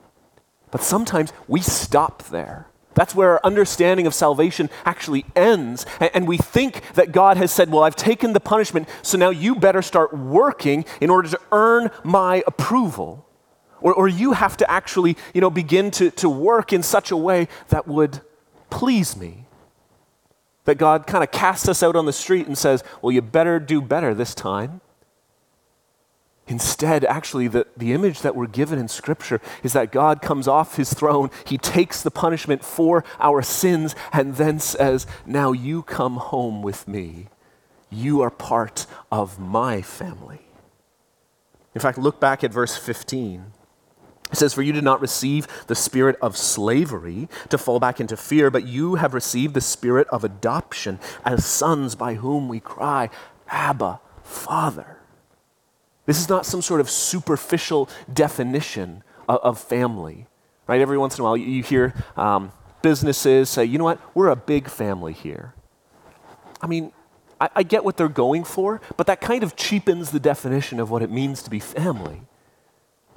But 0.70 0.84
sometimes 0.84 1.32
we 1.48 1.62
stop 1.62 2.24
there. 2.24 2.68
That's 2.94 3.16
where 3.16 3.32
our 3.32 3.42
understanding 3.44 4.08
of 4.08 4.14
salvation 4.14 4.70
actually 4.86 5.26
ends. 5.36 5.86
And 6.00 6.28
we 6.28 6.38
think 6.38 6.94
that 6.94 7.12
God 7.12 7.38
has 7.38 7.52
said, 7.52 7.72
Well, 7.72 7.84
I've 7.84 7.96
taken 7.96 8.34
the 8.34 8.40
punishment, 8.40 8.88
so 9.02 9.18
now 9.18 9.30
you 9.30 9.56
better 9.56 9.82
start 9.82 10.16
working 10.16 10.86
in 11.02 11.10
order 11.10 11.30
to 11.30 11.40
earn 11.52 11.92
my 12.04 12.44
approval. 12.46 13.26
Or, 13.82 13.94
or 13.94 14.08
you 14.08 14.32
have 14.34 14.56
to 14.58 14.72
actually 14.72 15.18
you 15.34 15.42
know, 15.42 15.50
begin 15.50 15.92
to, 15.92 16.10
to 16.12 16.30
work 16.30 16.72
in 16.72 16.84
such 16.84 17.12
a 17.12 17.18
way 17.18 17.50
that 17.68 17.88
would 17.88 18.22
please 18.70 19.18
me. 19.18 19.46
That 20.66 20.76
God 20.76 21.06
kind 21.06 21.24
of 21.24 21.32
casts 21.32 21.68
us 21.68 21.84
out 21.84 21.98
on 21.98 22.06
the 22.06 22.14
street 22.14 22.48
and 22.48 22.58
says, 22.58 22.84
Well, 23.02 23.12
you 23.12 23.22
better 23.22 23.60
do 23.60 23.82
better 23.82 24.14
this 24.14 24.34
time. 24.34 24.82
Instead, 26.48 27.06
actually, 27.06 27.48
the, 27.48 27.66
the 27.78 27.94
image 27.94 28.22
that 28.22 28.36
we're 28.36 28.48
given 28.48 28.78
in 28.78 28.90
Scripture 28.90 29.40
is 29.64 29.72
that 29.74 29.92
God 29.94 30.22
comes 30.22 30.48
off 30.48 30.76
his 30.76 30.94
throne, 30.94 31.32
he 31.46 31.58
takes 31.58 32.02
the 32.02 32.12
punishment 32.12 32.66
for 32.66 33.06
our 33.20 33.42
sins, 33.42 33.96
and 34.12 34.36
then 34.36 34.60
says, 34.60 35.08
Now 35.26 35.54
you 35.54 35.84
come 35.84 36.18
home 36.18 36.62
with 36.62 36.86
me. 36.88 37.28
You 37.90 38.22
are 38.22 38.30
part 38.30 38.88
of 39.12 39.40
my 39.40 39.82
family. 39.82 40.42
In 41.74 41.82
fact, 41.82 41.98
look 41.98 42.20
back 42.20 42.44
at 42.44 42.52
verse 42.52 42.76
15. 42.76 43.46
It 44.32 44.38
says, 44.38 44.54
For 44.54 44.64
you 44.64 44.74
did 44.74 44.84
not 44.84 45.00
receive 45.00 45.48
the 45.68 45.76
spirit 45.76 46.18
of 46.22 46.36
slavery 46.36 47.30
to 47.50 47.58
fall 47.58 47.80
back 47.80 48.02
into 48.02 48.18
fear, 48.18 48.52
but 48.52 48.66
you 48.66 48.96
have 48.96 49.14
received 49.14 49.54
the 49.54 49.62
spirit 49.62 50.08
of 50.10 50.24
adoption 50.24 51.00
as 51.24 51.46
sons 51.46 51.96
by 51.96 52.16
whom 52.16 52.50
we 52.50 52.60
cry, 52.60 53.10
Abba, 53.48 54.02
Father. 54.24 55.03
This 56.06 56.20
is 56.20 56.30
not 56.30 56.46
some 56.46 56.62
sort 56.62 56.82
of 56.82 56.90
superficial 56.90 57.90
definition 58.12 59.04
of, 59.28 59.40
of 59.40 59.60
family. 59.60 60.28
Right? 60.68 60.82
Every 60.82 60.98
once 60.98 61.18
in 61.18 61.22
a 61.22 61.24
while, 61.24 61.38
you, 61.38 61.46
you 61.46 61.64
hear 61.64 61.94
um, 62.16 62.52
businesses 62.82 63.50
say, 63.50 63.66
you 63.66 63.78
know 63.78 63.84
what, 63.86 64.00
we're 64.16 64.30
a 64.30 64.36
big 64.36 64.70
family 64.70 65.14
here. 65.14 65.54
I 66.62 66.68
mean, 66.68 66.92
I, 67.40 67.50
I 67.58 67.64
get 67.64 67.84
what 67.84 67.98
they're 67.98 68.08
going 68.08 68.44
for, 68.44 68.82
but 68.96 69.08
that 69.08 69.22
kind 69.22 69.44
of 69.44 69.56
cheapens 69.56 70.12
the 70.12 70.20
definition 70.20 70.80
of 70.80 70.90
what 70.90 71.02
it 71.02 71.12
means 71.12 71.44
to 71.44 71.50
be 71.50 71.60
family. 71.60 72.22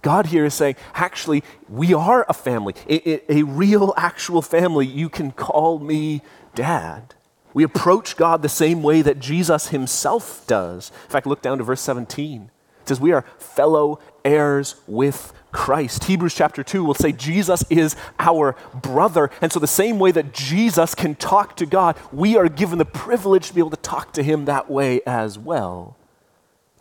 God 0.03 0.27
here 0.27 0.45
is 0.45 0.55
saying, 0.55 0.77
actually, 0.95 1.43
we 1.69 1.93
are 1.93 2.25
a 2.29 2.33
family, 2.33 2.75
a, 2.89 3.11
a, 3.11 3.41
a, 3.41 3.43
real, 3.43 3.93
actual 3.97 4.41
family. 4.41 4.87
You 4.87 5.09
can 5.09 5.33
call 5.33 5.81
me 5.81 6.23
dad. 6.55 7.15
We 7.55 7.65
approach 7.65 8.17
God 8.17 8.43
the 8.43 8.49
same 8.49 8.83
way 8.83 9.03
that 9.03 9.19
Jesus 9.19 9.69
himself 9.69 10.47
does. 10.47 10.93
In 11.05 11.11
fact, 11.11 11.27
look 11.27 11.43
down 11.43 11.59
to 11.59 11.65
verse 11.65 11.81
17. 11.81 12.51
Says, 12.89 13.01
We 13.01 13.13
are 13.13 13.23
fellow 13.39 13.99
heirs 14.25 14.77
with 14.87 15.33
Christ. 15.53 16.05
Hebrews 16.05 16.35
chapter 16.35 16.63
2 16.63 16.85
will 16.85 16.95
say 16.95 17.13
Jesus 17.13 17.65
is 17.71 17.97
our 18.19 18.57
brother. 18.75 19.31
And 19.41 19.53
so, 19.53 19.59
the 19.59 19.67
same 19.67 19.99
way 19.99 20.13
that 20.13 20.35
Jesus 20.35 20.95
can 20.95 21.15
talk 21.15 21.57
to 21.57 21.67
God, 21.67 21.97
we 22.13 22.37
are 22.37 22.49
given 22.49 22.79
the 22.79 22.85
privilege 22.85 23.49
to 23.49 23.55
be 23.55 23.61
able 23.61 23.71
to 23.71 23.77
talk 23.77 24.13
to 24.13 24.23
him 24.23 24.45
that 24.45 24.71
way 24.71 25.01
as 25.07 25.39
well. 25.39 25.97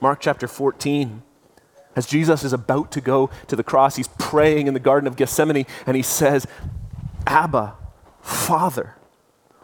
Mark 0.01 0.19
chapter 0.19 0.47
14. 0.47 1.23
As 1.95 2.05
Jesus 2.05 2.43
is 2.43 2.51
about 2.51 2.91
to 2.91 3.01
go 3.01 3.29
to 3.47 3.55
the 3.55 3.63
cross, 3.63 3.95
he's 3.95 4.09
praying 4.19 4.67
in 4.67 4.73
the 4.73 4.79
Garden 4.81 5.07
of 5.07 5.15
Gethsemane 5.15 5.65
and 5.87 5.95
he 5.95 6.03
says, 6.03 6.45
Abba, 7.25 7.75
Father, 8.21 8.95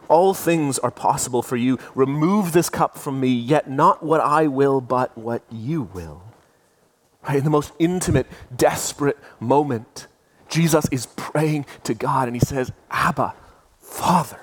all 0.08 0.32
things 0.32 0.78
are 0.78 0.90
possible 0.90 1.42
for 1.42 1.56
you. 1.56 1.78
Remove 1.94 2.52
this 2.52 2.70
cup 2.70 2.96
from 2.96 3.20
me, 3.20 3.28
yet 3.28 3.68
not 3.70 4.02
what 4.02 4.20
I 4.20 4.46
will, 4.46 4.80
but 4.80 5.16
what 5.16 5.42
you 5.50 5.82
will. 5.82 6.22
Right? 7.26 7.38
In 7.38 7.44
the 7.44 7.50
most 7.50 7.72
intimate, 7.78 8.26
desperate 8.54 9.18
moment, 9.38 10.06
Jesus 10.48 10.86
is 10.90 11.06
praying 11.16 11.66
to 11.84 11.94
God 11.94 12.28
and 12.28 12.36
he 12.36 12.40
says, 12.40 12.72
Abba, 12.90 13.34
Father. 13.78 14.40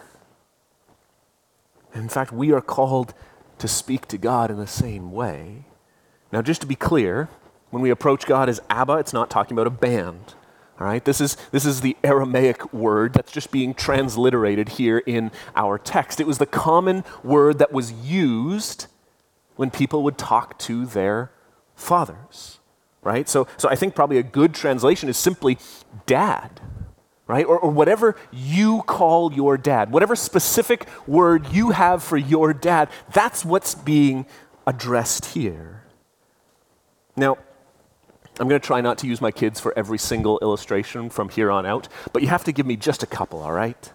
And 1.93 2.03
in 2.03 2.09
fact, 2.09 2.31
we 2.31 2.51
are 2.51 2.62
called 2.62 3.13
to 3.57 3.67
speak 3.67 4.07
to 4.07 4.17
God 4.17 4.50
in 4.50 4.57
the 4.57 4.67
same 4.67 5.12
way. 5.12 5.65
Now, 6.31 6.41
just 6.41 6.62
to 6.62 6.67
be 6.67 6.75
clear, 6.75 7.29
when 7.69 7.81
we 7.83 7.89
approach 7.89 8.25
God 8.25 8.48
as 8.50 8.62
Abba, 8.69 8.93
it's 8.93 9.13
not 9.13 9.29
talking 9.29 9.55
about 9.55 9.67
a 9.67 9.71
band. 9.71 10.36
All 10.79 10.88
right, 10.88 11.03
this 11.03 11.19
is, 11.19 11.36
this 11.51 11.65
is 11.65 11.81
the 11.81 11.98
Aramaic 12.05 12.74
word 12.74 13.13
that's 13.13 13.33
just 13.33 13.51
being 13.51 13.74
transliterated 13.74 14.69
here 14.69 15.00
in 15.00 15.31
our 15.55 15.77
text. 15.77 16.21
It 16.21 16.27
was 16.27 16.38
the 16.38 16.45
common 16.45 17.03
word 17.21 17.59
that 17.59 17.74
was 17.74 17.91
used 17.91 18.88
when 19.57 19.71
people 19.71 20.03
would 20.03 20.17
talk 20.17 20.57
to 20.59 20.86
their 20.86 21.31
fathers 21.75 22.59
right? 23.03 23.29
So, 23.29 23.48
so 23.58 23.70
I 23.70 23.75
think 23.75 23.96
probably 23.96 24.18
a 24.18 24.24
good 24.24 24.53
translation 24.53 25.10
is 25.10 25.18
simply 25.18 25.58
dad, 26.06 26.60
right? 27.27 27.46
Or, 27.46 27.58
or 27.58 27.72
whatever 27.72 28.15
you 28.32 28.82
call 28.84 29.32
your 29.34 29.58
dad, 29.58 29.91
whatever 29.91 30.15
specific 30.15 30.88
word 31.08 31.48
you 31.51 31.72
have 31.72 32.03
for 32.03 32.18
your 32.18 32.53
dad, 32.53 32.89
that's 33.13 33.46
what's 33.46 33.75
being 33.75 34.25
addressed 34.68 35.25
here. 35.25 35.84
Now, 37.15 37.38
I'm 38.39 38.48
going 38.48 38.60
to 38.60 38.65
try 38.65 38.79
not 38.79 38.98
to 39.00 39.08
use 39.08 39.20
my 39.20 39.32
kids 39.32 39.60
for 39.60 39.77
every 39.77 39.98
single 39.98 40.39
illustration 40.39 41.10
from 41.10 41.29
here 41.29 41.51
on 41.51 41.65
out, 41.65 41.89
but 42.13 42.22
you 42.22 42.29
have 42.29 42.46
to 42.46 42.53
give 42.53 42.65
me 42.65 42.77
just 42.77 43.03
a 43.03 43.06
couple, 43.06 43.41
all 43.41 43.51
right? 43.51 43.91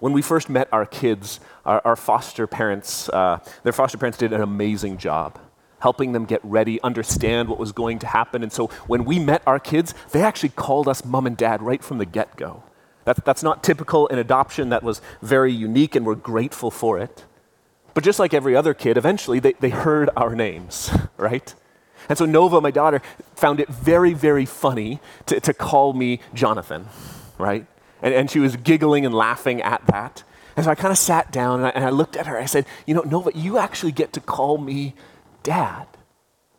When 0.00 0.12
we 0.12 0.22
first 0.22 0.48
met 0.48 0.68
our 0.72 0.86
kids, 0.86 1.40
our, 1.64 1.80
our 1.84 1.96
foster 1.96 2.46
parents, 2.46 3.08
uh, 3.10 3.38
their 3.62 3.72
foster 3.72 3.98
parents 3.98 4.18
did 4.18 4.32
an 4.32 4.42
amazing 4.42 4.98
job 4.98 5.38
helping 5.80 6.12
them 6.12 6.24
get 6.24 6.40
ready, 6.44 6.80
understand 6.82 7.48
what 7.48 7.58
was 7.58 7.72
going 7.72 7.98
to 7.98 8.06
happen. 8.06 8.42
And 8.42 8.52
so 8.52 8.68
when 8.86 9.04
we 9.04 9.18
met 9.18 9.42
our 9.46 9.58
kids, 9.58 9.94
they 10.12 10.22
actually 10.22 10.50
called 10.50 10.88
us 10.88 11.04
mom 11.04 11.26
and 11.26 11.36
dad 11.36 11.62
right 11.62 11.82
from 11.82 11.98
the 11.98 12.06
get 12.06 12.36
go. 12.36 12.62
That, 13.04 13.24
that's 13.24 13.42
not 13.42 13.64
typical 13.64 14.06
in 14.08 14.18
adoption, 14.18 14.68
that 14.68 14.82
was 14.82 15.00
very 15.22 15.52
unique, 15.52 15.96
and 15.96 16.06
we're 16.06 16.14
grateful 16.14 16.70
for 16.70 16.98
it. 16.98 17.24
But 17.94 18.04
just 18.04 18.18
like 18.18 18.32
every 18.32 18.54
other 18.54 18.74
kid, 18.74 18.96
eventually 18.96 19.40
they, 19.40 19.54
they 19.54 19.70
heard 19.70 20.10
our 20.16 20.34
names, 20.34 20.90
right? 21.16 21.54
And 22.08 22.18
so 22.18 22.24
Nova, 22.26 22.60
my 22.60 22.70
daughter, 22.70 23.02
found 23.34 23.60
it 23.60 23.68
very, 23.68 24.14
very 24.14 24.44
funny 24.44 25.00
to, 25.26 25.40
to 25.40 25.54
call 25.54 25.92
me 25.92 26.20
Jonathan, 26.34 26.86
right? 27.38 27.66
And, 28.02 28.14
and 28.14 28.30
she 28.30 28.38
was 28.38 28.56
giggling 28.56 29.04
and 29.04 29.14
laughing 29.14 29.60
at 29.62 29.86
that. 29.86 30.24
And 30.56 30.64
so 30.64 30.70
I 30.70 30.74
kind 30.74 30.92
of 30.92 30.98
sat 30.98 31.30
down 31.30 31.60
and 31.60 31.66
I, 31.68 31.70
and 31.70 31.84
I 31.84 31.90
looked 31.90 32.16
at 32.16 32.26
her. 32.26 32.38
I 32.38 32.46
said, 32.46 32.66
You 32.86 32.94
know, 32.94 33.02
Nova, 33.02 33.30
you 33.34 33.58
actually 33.58 33.92
get 33.92 34.12
to 34.14 34.20
call 34.20 34.58
me 34.58 34.94
dad. 35.42 35.86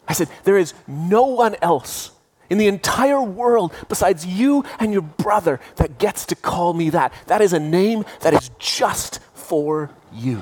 I 0.07 0.13
said, 0.13 0.29
There 0.43 0.57
is 0.57 0.73
no 0.87 1.23
one 1.23 1.55
else 1.61 2.11
in 2.49 2.57
the 2.57 2.67
entire 2.67 3.21
world 3.21 3.73
besides 3.87 4.25
you 4.25 4.65
and 4.79 4.91
your 4.91 5.01
brother 5.01 5.59
that 5.77 5.97
gets 5.97 6.25
to 6.27 6.35
call 6.35 6.73
me 6.73 6.89
that. 6.89 7.13
That 7.27 7.41
is 7.41 7.53
a 7.53 7.59
name 7.59 8.03
that 8.21 8.33
is 8.33 8.51
just 8.59 9.19
for 9.33 9.89
you. 10.11 10.39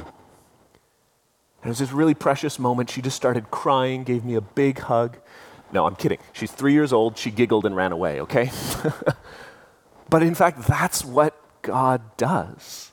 And 1.62 1.66
it 1.66 1.70
was 1.70 1.80
this 1.80 1.92
really 1.92 2.16
precious 2.16 2.58
moment. 2.58 2.90
She 2.90 3.02
just 3.02 3.18
started 3.18 3.52
crying, 3.52 4.04
gave 4.04 4.26
me 4.26 4.36
a 4.36 4.42
big 4.42 4.80
hug. 4.80 5.18
No, 5.72 5.86
I'm 5.86 5.96
kidding. 5.96 6.18
She's 6.34 6.52
three 6.52 6.74
years 6.74 6.92
old. 6.94 7.18
She 7.18 7.32
giggled 7.32 7.66
and 7.66 7.76
ran 7.76 7.92
away, 7.92 8.22
okay? 8.22 8.50
but 10.10 10.24
in 10.24 10.34
fact, 10.34 10.64
that's 10.68 11.06
what 11.06 11.40
God 11.62 12.02
does. 12.18 12.89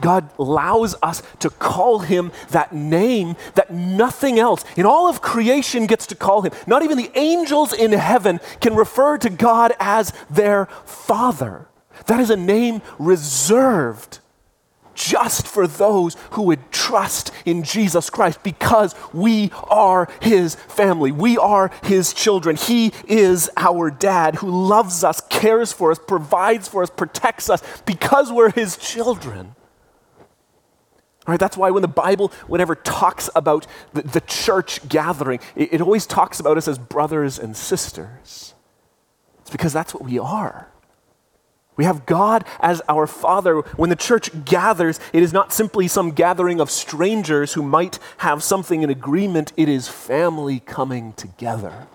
God 0.00 0.30
allows 0.38 0.94
us 1.02 1.22
to 1.40 1.50
call 1.50 2.00
him 2.00 2.32
that 2.50 2.72
name 2.72 3.36
that 3.54 3.72
nothing 3.72 4.38
else 4.38 4.64
in 4.76 4.86
all 4.86 5.08
of 5.08 5.22
creation 5.22 5.86
gets 5.86 6.06
to 6.08 6.14
call 6.14 6.42
him. 6.42 6.52
Not 6.66 6.82
even 6.82 6.98
the 6.98 7.10
angels 7.14 7.72
in 7.72 7.92
heaven 7.92 8.40
can 8.60 8.74
refer 8.74 9.18
to 9.18 9.30
God 9.30 9.72
as 9.78 10.12
their 10.30 10.66
Father. 10.84 11.68
That 12.06 12.20
is 12.20 12.30
a 12.30 12.36
name 12.36 12.82
reserved 12.98 14.18
just 14.94 15.46
for 15.46 15.66
those 15.66 16.16
who 16.30 16.42
would 16.42 16.70
trust 16.70 17.30
in 17.44 17.62
Jesus 17.62 18.10
Christ 18.10 18.42
because 18.42 18.94
we 19.12 19.50
are 19.64 20.08
his 20.20 20.54
family. 20.54 21.12
We 21.12 21.36
are 21.36 21.70
his 21.82 22.12
children. 22.12 22.56
He 22.56 22.92
is 23.06 23.50
our 23.56 23.90
dad 23.90 24.36
who 24.36 24.50
loves 24.50 25.04
us, 25.04 25.20
cares 25.28 25.72
for 25.72 25.90
us, 25.90 25.98
provides 25.98 26.68
for 26.68 26.82
us, 26.82 26.90
protects 26.90 27.50
us 27.50 27.62
because 27.84 28.32
we're 28.32 28.52
his 28.52 28.76
children. 28.76 29.54
Right, 31.26 31.40
that's 31.40 31.56
why 31.56 31.70
when 31.70 31.80
the 31.80 31.88
Bible, 31.88 32.28
whenever 32.46 32.74
talks 32.74 33.30
about 33.34 33.66
the, 33.94 34.02
the 34.02 34.20
church 34.20 34.86
gathering, 34.88 35.40
it, 35.56 35.74
it 35.74 35.80
always 35.80 36.06
talks 36.06 36.38
about 36.38 36.58
us 36.58 36.68
as 36.68 36.78
brothers 36.78 37.38
and 37.38 37.56
sisters. 37.56 38.54
It's 39.40 39.50
because 39.50 39.72
that's 39.72 39.94
what 39.94 40.04
we 40.04 40.18
are. 40.18 40.68
We 41.76 41.84
have 41.84 42.06
God 42.06 42.44
as 42.60 42.82
our 42.88 43.06
Father. 43.06 43.60
When 43.60 43.90
the 43.90 43.96
church 43.96 44.44
gathers, 44.44 45.00
it 45.12 45.22
is 45.22 45.32
not 45.32 45.52
simply 45.52 45.88
some 45.88 46.10
gathering 46.10 46.60
of 46.60 46.70
strangers 46.70 47.54
who 47.54 47.62
might 47.62 47.98
have 48.18 48.42
something 48.42 48.82
in 48.82 48.90
agreement, 48.90 49.52
it 49.56 49.68
is 49.68 49.88
family 49.88 50.60
coming 50.60 51.14
together. 51.14 51.86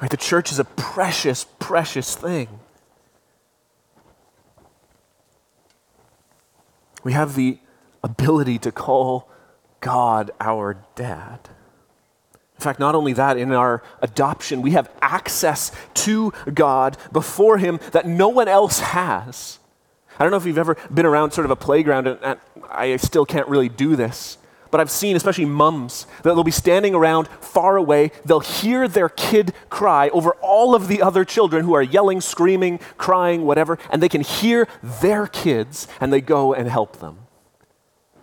Right? 0.00 0.10
The 0.10 0.16
church 0.16 0.50
is 0.50 0.58
a 0.58 0.64
precious, 0.64 1.44
precious 1.58 2.16
thing. 2.16 2.48
We 7.04 7.12
have 7.12 7.36
the 7.36 7.58
ability 8.06 8.58
to 8.60 8.72
call 8.72 9.28
God 9.80 10.30
our 10.40 10.78
dad. 10.94 11.40
In 12.54 12.62
fact, 12.62 12.80
not 12.80 12.94
only 12.94 13.12
that, 13.12 13.36
in 13.36 13.52
our 13.52 13.82
adoption, 14.00 14.62
we 14.62 14.70
have 14.70 14.90
access 15.02 15.72
to 16.06 16.32
God 16.54 16.96
before 17.12 17.58
Him 17.58 17.78
that 17.92 18.06
no 18.06 18.28
one 18.28 18.48
else 18.48 18.80
has. 18.80 19.58
I 20.18 20.22
don't 20.22 20.30
know 20.30 20.38
if 20.38 20.46
you've 20.46 20.56
ever 20.56 20.76
been 20.92 21.04
around 21.04 21.32
sort 21.32 21.44
of 21.44 21.50
a 21.50 21.56
playground, 21.56 22.06
and, 22.06 22.18
and 22.22 22.40
I 22.70 22.96
still 22.96 23.26
can't 23.26 23.48
really 23.48 23.68
do 23.68 23.96
this, 23.96 24.38
but 24.70 24.80
I've 24.80 24.90
seen, 24.90 25.16
especially 25.16 25.44
mums, 25.44 26.06
that 26.22 26.34
they'll 26.34 26.44
be 26.44 26.50
standing 26.50 26.94
around 26.94 27.28
far 27.40 27.76
away. 27.76 28.12
They'll 28.24 28.40
hear 28.40 28.88
their 28.88 29.10
kid 29.10 29.52
cry 29.68 30.08
over 30.10 30.32
all 30.40 30.74
of 30.74 30.88
the 30.88 31.02
other 31.02 31.24
children 31.24 31.64
who 31.64 31.74
are 31.74 31.82
yelling, 31.82 32.22
screaming, 32.22 32.78
crying, 32.96 33.42
whatever, 33.44 33.78
and 33.90 34.02
they 34.02 34.08
can 34.08 34.22
hear 34.22 34.66
their 35.02 35.26
kids, 35.26 35.88
and 36.00 36.12
they 36.12 36.22
go 36.22 36.54
and 36.54 36.68
help 36.68 37.00
them. 37.00 37.25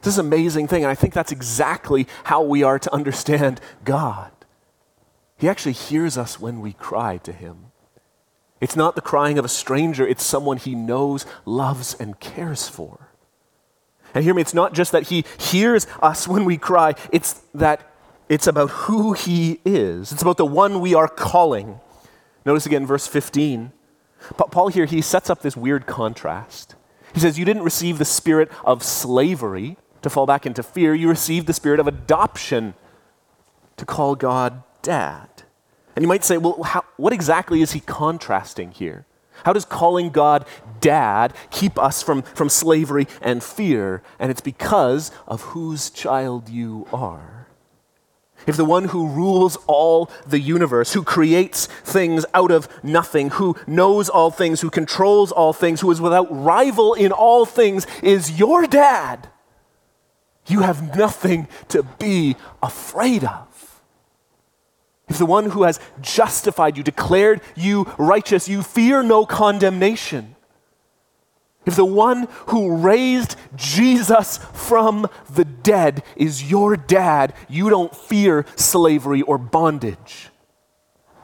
This 0.04 0.16
is 0.16 0.20
an 0.20 0.26
amazing 0.26 0.68
thing. 0.68 0.84
And 0.84 0.92
I 0.92 0.96
think 0.96 1.14
that's 1.14 1.32
exactly 1.32 2.08
how 2.26 2.44
we 2.44 2.62
are 2.62 2.78
to 2.78 2.94
understand 2.94 3.62
God. 3.86 4.32
He 5.38 5.48
actually 5.50 5.74
hears 5.74 6.18
us 6.18 6.40
when 6.40 6.62
we 6.62 6.74
cry 6.74 7.18
to 7.18 7.32
Him. 7.32 7.72
It's 8.62 8.76
not 8.76 8.96
the 8.96 9.02
crying 9.02 9.38
of 9.38 9.46
a 9.46 9.50
stranger, 9.50 10.06
it's 10.06 10.24
someone 10.24 10.58
He 10.58 10.76
knows, 10.76 11.26
loves, 11.46 11.96
and 11.96 12.20
cares 12.20 12.70
for. 12.70 13.10
And 14.14 14.24
hear 14.24 14.34
me, 14.34 14.42
it's 14.42 14.54
not 14.54 14.74
just 14.74 14.92
that 14.92 15.04
He 15.04 15.26
hears 15.38 15.88
us 16.02 16.28
when 16.30 16.46
we 16.46 16.58
cry, 16.58 16.96
it's 17.12 17.42
that 17.54 17.90
it's 18.30 18.48
about 18.48 18.70
who 18.72 19.14
He 19.14 19.60
is. 19.66 20.12
It's 20.12 20.22
about 20.22 20.38
the 20.38 20.46
one 20.46 20.82
we 20.82 20.94
are 20.94 21.08
calling. 21.08 21.80
Notice 22.46 22.66
again, 22.66 22.86
verse 22.86 23.08
15. 23.08 23.72
Paul 24.38 24.70
here, 24.70 24.86
he 24.86 25.02
sets 25.02 25.30
up 25.30 25.42
this 25.42 25.58
weird 25.58 25.86
contrast. 25.86 26.76
He 27.14 27.20
says, 27.20 27.38
You 27.38 27.46
didn't 27.46 27.64
receive 27.64 27.98
the 27.98 28.06
spirit 28.06 28.50
of 28.64 28.84
slavery 28.84 29.78
to 30.04 30.10
fall 30.10 30.26
back 30.26 30.46
into 30.46 30.64
fear, 30.64 30.94
you 30.94 31.10
receive 31.10 31.46
the 31.46 31.54
spirit 31.54 31.80
of 31.80 31.88
adoption 31.88 32.76
to 33.78 33.86
call 33.86 34.16
God 34.16 34.64
dad. 34.82 35.30
And 35.96 36.04
you 36.04 36.08
might 36.08 36.24
say, 36.24 36.38
well, 36.38 36.62
how, 36.64 36.86
what 36.98 37.14
exactly 37.14 37.62
is 37.62 37.72
he 37.72 37.80
contrasting 37.80 38.72
here? 38.72 39.06
How 39.46 39.54
does 39.54 39.66
calling 39.66 40.10
God 40.10 40.46
dad 40.80 41.34
keep 41.50 41.78
us 41.78 42.02
from, 42.02 42.22
from 42.22 42.50
slavery 42.50 43.08
and 43.22 43.44
fear? 43.44 44.02
And 44.20 44.32
it's 44.32 44.42
because 44.42 45.12
of 45.28 45.42
whose 45.42 45.90
child 45.90 46.50
you 46.50 46.88
are. 46.94 47.48
If 48.46 48.58
the 48.58 48.66
one 48.66 48.86
who 48.86 49.08
rules 49.08 49.58
all 49.68 50.12
the 50.28 50.40
universe, 50.40 50.94
who 50.94 51.04
creates 51.04 51.68
things 51.68 52.26
out 52.34 52.52
of 52.52 52.68
nothing, 52.84 53.32
who 53.32 53.56
knows 53.66 54.10
all 54.10 54.32
things, 54.32 54.62
who 54.62 54.70
controls 54.70 55.32
all 55.32 55.54
things, 55.54 55.82
who 55.82 55.92
is 55.92 56.02
without 56.02 56.28
rival 56.30 56.94
in 56.94 57.12
all 57.12 57.46
things, 57.46 57.88
is 58.02 58.38
your 58.38 58.68
dad, 58.68 59.30
you 60.48 60.62
have 60.62 60.96
nothing 60.96 61.48
to 61.70 61.84
be 61.84 62.36
afraid 62.62 63.24
of. 63.24 63.82
If 65.08 65.18
the 65.18 65.26
one 65.26 65.52
who 65.52 65.64
has 65.64 65.80
justified 66.02 66.78
you, 66.78 66.84
declared 66.84 67.42
you 67.56 67.84
righteous, 67.98 68.48
you 68.48 68.64
fear 68.64 69.04
no 69.04 69.26
condemnation. 69.26 70.36
If 71.66 71.76
the 71.76 71.86
one 71.86 72.28
who 72.48 72.76
raised 72.76 73.36
Jesus 73.56 74.38
from 74.38 75.08
the 75.30 75.46
dead 75.46 76.04
is 76.16 76.50
your 76.50 76.76
dad, 76.76 77.34
you 77.48 77.70
don't 77.70 77.96
fear 77.96 78.46
slavery 78.56 79.22
or 79.22 79.38
bondage 79.38 80.30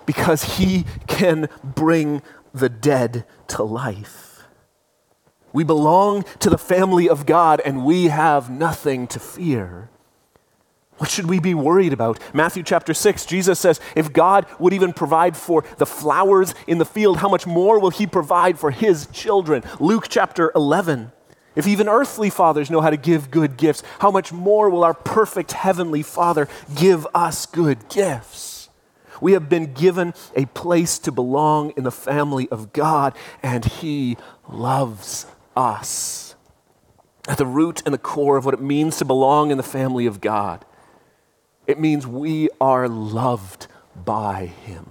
because 0.05 0.57
he 0.57 0.85
can 1.07 1.49
bring 1.63 2.21
the 2.53 2.69
dead 2.69 3.25
to 3.47 3.63
life. 3.63 4.28
We 5.53 5.63
belong 5.63 6.23
to 6.39 6.49
the 6.49 6.57
family 6.57 7.09
of 7.09 7.25
God 7.25 7.61
and 7.63 7.85
we 7.85 8.05
have 8.05 8.49
nothing 8.49 9.07
to 9.07 9.19
fear. 9.19 9.89
What 10.99 11.09
should 11.09 11.27
we 11.27 11.39
be 11.39 11.53
worried 11.53 11.93
about? 11.93 12.19
Matthew 12.33 12.61
chapter 12.61 12.93
6, 12.93 13.25
Jesus 13.25 13.57
says, 13.57 13.79
If 13.95 14.11
God 14.11 14.45
would 14.59 14.73
even 14.73 14.91
provide 14.91 15.37
for 15.37 15.63
the 15.77 15.85
flowers 15.85 16.53
in 16.67 16.77
the 16.77 16.85
field, 16.85 17.17
how 17.17 17.29
much 17.29 17.47
more 17.47 17.79
will 17.79 17.89
He 17.89 18.05
provide 18.05 18.59
for 18.59 18.69
His 18.69 19.07
children? 19.07 19.63
Luke 19.79 20.07
chapter 20.09 20.51
11, 20.55 21.13
if 21.55 21.67
even 21.67 21.87
earthly 21.87 22.29
fathers 22.29 22.69
know 22.69 22.81
how 22.81 22.89
to 22.89 22.97
give 22.97 23.31
good 23.31 23.55
gifts, 23.55 23.81
how 23.99 24.11
much 24.11 24.33
more 24.33 24.69
will 24.69 24.83
our 24.83 24.93
perfect 24.93 25.53
heavenly 25.53 26.03
Father 26.03 26.49
give 26.75 27.07
us 27.15 27.45
good 27.45 27.87
gifts? 27.87 28.69
We 29.21 29.33
have 29.33 29.47
been 29.47 29.73
given 29.73 30.13
a 30.35 30.45
place 30.47 30.99
to 30.99 31.13
belong 31.13 31.71
in 31.77 31.85
the 31.85 31.91
family 31.91 32.49
of 32.49 32.73
God, 32.73 33.15
and 33.41 33.63
He 33.63 34.17
loves 34.49 35.25
us. 35.55 36.35
At 37.27 37.37
the 37.37 37.45
root 37.45 37.81
and 37.85 37.93
the 37.93 37.99
core 37.99 38.37
of 38.37 38.45
what 38.45 38.53
it 38.53 38.61
means 38.61 38.97
to 38.97 39.05
belong 39.05 39.51
in 39.51 39.57
the 39.57 39.63
family 39.63 40.05
of 40.05 40.21
God 40.21 40.65
it 41.69 41.79
means 41.79 42.07
we 42.07 42.49
are 42.59 42.89
loved 42.89 43.67
by 43.95 44.47
Him. 44.47 44.89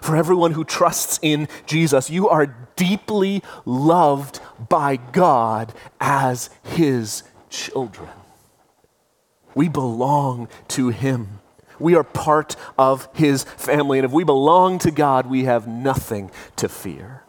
For 0.00 0.16
everyone 0.16 0.52
who 0.52 0.64
trusts 0.64 1.18
in 1.20 1.48
Jesus, 1.66 2.08
you 2.08 2.30
are 2.30 2.46
deeply 2.76 3.42
loved 3.66 4.40
by 4.70 4.96
God 4.96 5.74
as 6.00 6.48
His 6.62 7.24
children. 7.50 8.08
We 9.54 9.68
belong 9.68 10.48
to 10.68 10.88
Him. 10.88 11.40
We 11.78 11.94
are 11.94 12.04
part 12.04 12.56
of 12.78 13.06
His 13.12 13.44
family. 13.44 13.98
And 13.98 14.06
if 14.06 14.10
we 14.10 14.24
belong 14.24 14.78
to 14.78 14.90
God, 14.90 15.26
we 15.26 15.44
have 15.44 15.68
nothing 15.68 16.30
to 16.56 16.70
fear. 16.70 17.22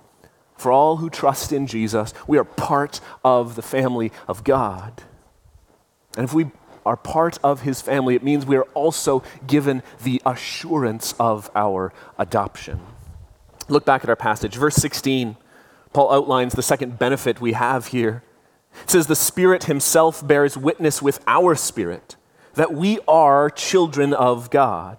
For 0.59 0.73
all 0.73 0.97
who 0.97 1.09
trust 1.09 1.53
in 1.53 1.67
Jesus, 1.67 2.13
we 2.27 2.37
are 2.37 2.43
part 2.43 2.99
of 3.23 3.55
the 3.55 3.61
family 3.61 4.11
of 4.27 4.43
God. 4.43 5.03
And 6.17 6.25
if 6.25 6.33
we 6.33 6.47
are 6.85 6.97
part 6.97 7.37
of 7.41 7.61
his 7.61 7.79
family, 7.79 8.13
it 8.13 8.23
means 8.23 8.45
we 8.45 8.57
are 8.57 8.67
also 8.73 9.23
given 9.47 9.83
the 10.03 10.21
assurance 10.25 11.15
of 11.17 11.49
our 11.55 11.93
adoption. 12.17 12.81
Look 13.69 13.85
back 13.85 14.03
at 14.03 14.09
our 14.09 14.17
passage. 14.17 14.57
Verse 14.57 14.75
16, 14.75 15.37
Paul 15.93 16.11
outlines 16.11 16.51
the 16.51 16.61
second 16.61 16.99
benefit 16.99 17.39
we 17.39 17.53
have 17.53 17.87
here. 17.87 18.21
It 18.83 18.89
says, 18.89 19.07
The 19.07 19.15
Spirit 19.15 19.63
Himself 19.63 20.27
bears 20.27 20.57
witness 20.57 21.01
with 21.01 21.23
our 21.25 21.55
spirit 21.55 22.17
that 22.55 22.73
we 22.73 22.99
are 23.07 23.49
children 23.49 24.13
of 24.13 24.49
God. 24.49 24.97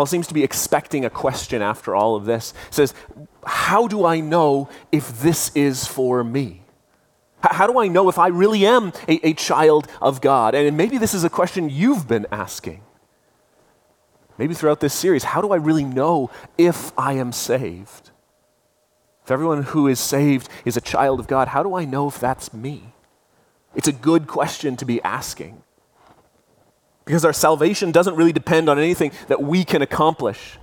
Paul 0.00 0.06
seems 0.06 0.28
to 0.28 0.32
be 0.32 0.42
expecting 0.42 1.04
a 1.04 1.10
question 1.10 1.60
after 1.60 1.94
all 1.94 2.16
of 2.16 2.24
this. 2.24 2.54
He 2.70 2.72
says, 2.74 2.94
How 3.44 3.86
do 3.86 4.06
I 4.06 4.20
know 4.20 4.70
if 4.90 5.20
this 5.20 5.54
is 5.54 5.86
for 5.86 6.24
me? 6.24 6.62
How 7.42 7.66
do 7.66 7.78
I 7.78 7.86
know 7.86 8.08
if 8.08 8.18
I 8.18 8.28
really 8.28 8.64
am 8.64 8.94
a, 9.06 9.20
a, 9.28 9.34
child 9.34 9.88
of 10.00 10.22
God? 10.22 10.54
And 10.54 10.74
maybe 10.74 10.96
this 10.96 11.12
is 11.12 11.22
a 11.22 11.28
question 11.28 11.68
you've 11.68 12.08
been 12.08 12.26
asking. 12.32 12.80
Maybe 14.38 14.54
throughout 14.54 14.80
this 14.80 14.94
series, 14.94 15.22
how 15.22 15.42
do 15.42 15.52
I 15.52 15.56
really 15.56 15.84
know 15.84 16.30
if 16.56 16.92
I 16.96 17.12
am 17.12 17.30
saved? 17.30 18.08
If 19.26 19.30
everyone 19.30 19.64
who 19.64 19.86
is 19.86 20.00
saved 20.00 20.48
is 20.64 20.78
a 20.78 20.80
child 20.80 21.20
of 21.20 21.26
God, 21.26 21.48
how 21.48 21.62
do 21.62 21.74
I 21.74 21.84
know 21.84 22.08
if 22.08 22.18
that's 22.18 22.54
me? 22.54 22.94
It's 23.74 23.88
a 23.88 23.92
good 23.92 24.26
question 24.26 24.76
to 24.76 24.86
be 24.86 25.02
asking. 25.02 25.62
Because 27.10 27.24
our 27.24 27.32
salvation 27.32 27.90
doesn't 27.90 28.14
really 28.14 28.32
depend 28.32 28.68
on 28.68 28.78
anything 28.78 29.10
that 29.26 29.42
we 29.42 29.64
can 29.64 29.82
accomplish. 29.82 30.58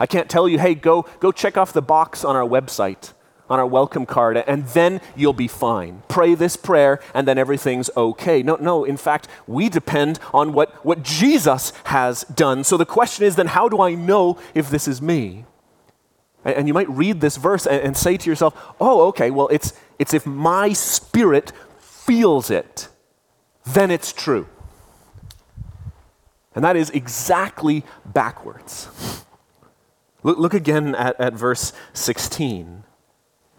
I 0.00 0.06
can't 0.06 0.28
tell 0.28 0.48
you, 0.48 0.58
hey, 0.58 0.74
go, 0.74 1.02
go 1.20 1.30
check 1.30 1.56
off 1.56 1.72
the 1.72 1.80
box 1.80 2.24
on 2.24 2.34
our 2.34 2.42
website 2.42 3.12
on 3.48 3.60
our 3.60 3.66
welcome 3.66 4.04
card, 4.04 4.36
and 4.36 4.64
then 4.68 5.00
you'll 5.14 5.32
be 5.32 5.46
fine. 5.46 6.02
Pray 6.08 6.34
this 6.34 6.56
prayer, 6.56 6.98
and 7.14 7.28
then 7.28 7.38
everything's 7.38 7.88
okay. 7.96 8.42
No, 8.42 8.56
no, 8.56 8.82
in 8.82 8.96
fact, 8.96 9.28
we 9.46 9.68
depend 9.68 10.18
on 10.34 10.52
what, 10.52 10.84
what 10.84 11.04
Jesus 11.04 11.72
has 11.84 12.24
done. 12.24 12.64
So 12.64 12.76
the 12.76 12.84
question 12.84 13.24
is 13.24 13.36
then, 13.36 13.46
how 13.46 13.68
do 13.68 13.80
I 13.80 13.94
know 13.94 14.38
if 14.54 14.70
this 14.70 14.88
is 14.88 15.00
me? 15.00 15.44
And, 16.44 16.66
you 16.66 16.74
might 16.74 16.88
read 16.88 17.20
this 17.20 17.36
verse 17.36 17.64
and, 17.64 17.80
and 17.80 17.96
say 17.96 18.16
to 18.16 18.28
yourself, 18.28 18.58
oh, 18.80 19.06
okay, 19.08 19.30
well, 19.30 19.46
it's, 19.52 19.72
it's 20.00 20.14
if 20.14 20.26
my 20.26 20.72
spirit 20.72 21.52
feels 21.78 22.50
it, 22.50 22.88
then 23.64 23.92
it's 23.92 24.12
true. 24.12 24.48
And 26.54 26.64
that 26.64 26.76
is 26.76 26.90
exactly 26.90 27.84
backwards. 28.04 29.24
Look, 30.22 30.38
look 30.38 30.54
again 30.54 30.94
at, 30.94 31.18
at 31.20 31.32
verse 31.32 31.72
16. 31.92 32.84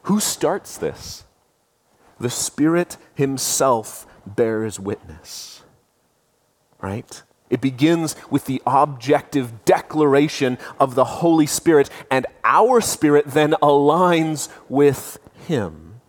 Who 0.03 0.19
starts 0.19 0.77
this? 0.77 1.23
The 2.19 2.29
Spirit 2.29 2.97
Himself 3.15 4.05
bears 4.25 4.79
witness. 4.79 5.63
Right? 6.81 7.23
It 7.49 7.61
begins 7.61 8.15
with 8.29 8.45
the 8.45 8.61
objective 8.65 9.65
declaration 9.65 10.57
of 10.79 10.95
the 10.95 11.03
Holy 11.03 11.45
Spirit, 11.45 11.89
and 12.09 12.25
our 12.43 12.81
spirit 12.81 13.27
then 13.27 13.51
aligns 13.61 14.49
with 14.69 15.19
Him. 15.47 16.01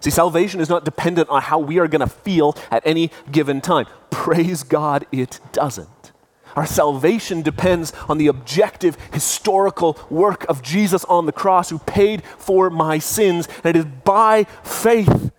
See, 0.00 0.10
salvation 0.10 0.60
is 0.60 0.68
not 0.68 0.84
dependent 0.84 1.28
on 1.28 1.42
how 1.42 1.58
we 1.58 1.78
are 1.78 1.88
going 1.88 2.00
to 2.00 2.06
feel 2.06 2.56
at 2.70 2.82
any 2.86 3.10
given 3.30 3.60
time. 3.60 3.86
Praise 4.10 4.62
God, 4.62 5.06
it 5.10 5.40
doesn't. 5.52 6.12
Our 6.56 6.64
salvation 6.64 7.42
depends 7.42 7.92
on 8.08 8.16
the 8.16 8.28
objective 8.28 8.96
historical 9.12 9.98
work 10.08 10.46
of 10.48 10.62
Jesus 10.62 11.04
on 11.04 11.26
the 11.26 11.32
cross 11.32 11.68
who 11.68 11.78
paid 11.78 12.24
for 12.24 12.70
my 12.70 12.98
sins. 12.98 13.46
And 13.62 13.76
it 13.76 13.80
is 13.80 13.84
by 13.84 14.44
faith, 14.64 15.30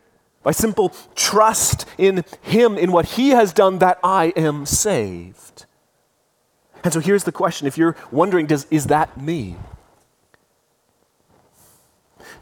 by 0.44 0.52
simple 0.52 0.94
trust 1.16 1.86
in 1.98 2.24
Him, 2.42 2.78
in 2.78 2.92
what 2.92 3.08
He 3.08 3.30
has 3.30 3.52
done, 3.52 3.80
that 3.80 4.00
I 4.04 4.32
am 4.36 4.68
saved. 4.68 5.66
And 6.84 6.94
so 6.94 7.00
here's 7.00 7.24
the 7.24 7.32
question 7.32 7.68
if 7.68 7.80
you're 7.80 7.98
wondering, 8.12 8.46
does, 8.46 8.68
is 8.70 8.86
that 8.86 9.20
me? 9.20 9.56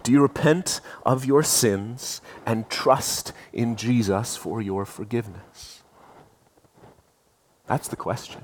Do 0.03 0.11
you 0.11 0.21
repent 0.21 0.81
of 1.05 1.25
your 1.25 1.43
sins 1.43 2.21
and 2.45 2.69
trust 2.69 3.31
in 3.53 3.77
Jesus 3.77 4.35
for 4.35 4.61
your 4.61 4.85
forgiveness? 4.85 5.81
That's 7.67 7.87
the 7.87 7.95
question. 7.95 8.43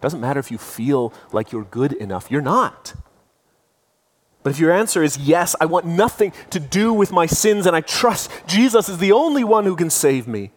Doesn't 0.00 0.20
matter 0.20 0.40
if 0.40 0.50
you 0.50 0.58
feel 0.58 1.12
like 1.32 1.52
you're 1.52 1.64
good 1.64 1.92
enough, 1.92 2.30
you're 2.30 2.40
not. 2.40 2.94
But 4.42 4.50
if 4.50 4.58
your 4.58 4.72
answer 4.72 5.02
is 5.02 5.18
yes, 5.18 5.54
I 5.60 5.66
want 5.66 5.84
nothing 5.84 6.32
to 6.50 6.58
do 6.58 6.92
with 6.92 7.12
my 7.12 7.26
sins 7.26 7.66
and 7.66 7.76
I 7.76 7.82
trust 7.82 8.30
Jesus 8.46 8.88
is 8.88 8.98
the 8.98 9.12
only 9.12 9.44
one 9.44 9.64
who 9.64 9.76
can 9.76 9.90
save 9.90 10.26
me, 10.26 10.50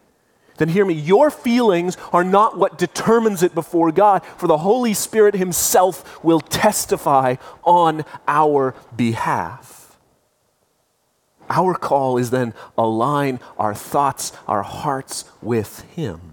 then 0.58 0.70
hear 0.70 0.86
me. 0.86 0.94
Your 0.94 1.30
feelings 1.30 1.98
are 2.14 2.24
not 2.24 2.58
what 2.58 2.78
determines 2.78 3.44
it 3.44 3.56
before 3.56 3.92
God, 3.92 4.24
for 4.38 4.48
the 4.48 4.60
Holy 4.60 4.94
Spirit 4.94 5.36
Himself 5.36 6.24
will 6.24 6.40
testify 6.40 7.36
on 7.64 8.06
our 8.28 8.76
behalf. 8.96 9.98
Our 11.50 11.74
call 11.76 12.18
is 12.18 12.30
then 12.30 12.54
align 12.78 13.40
our 13.58 13.76
thoughts, 13.76 14.32
our 14.48 14.64
hearts 14.64 15.26
with 15.42 15.82
Him. 15.96 16.33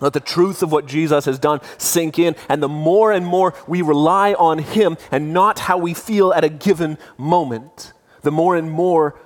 Let 0.00 0.12
the 0.12 0.20
truth 0.20 0.62
of 0.62 0.72
what 0.72 0.86
Jesus 0.86 1.24
has 1.26 1.38
done 1.38 1.60
sink 1.78 2.18
in. 2.18 2.36
And 2.48 2.62
the 2.62 2.68
more 2.68 3.12
and 3.12 3.26
more 3.26 3.54
we 3.66 3.82
rely 3.82 4.34
on 4.34 4.58
Him 4.58 4.96
and 5.10 5.32
not 5.32 5.60
how 5.60 5.78
we 5.78 5.94
feel 5.94 6.32
at 6.32 6.44
a 6.44 6.48
given 6.48 6.98
moment, 7.18 7.92
the 8.22 8.30
more 8.30 8.56
and 8.56 8.70
more 8.70 9.18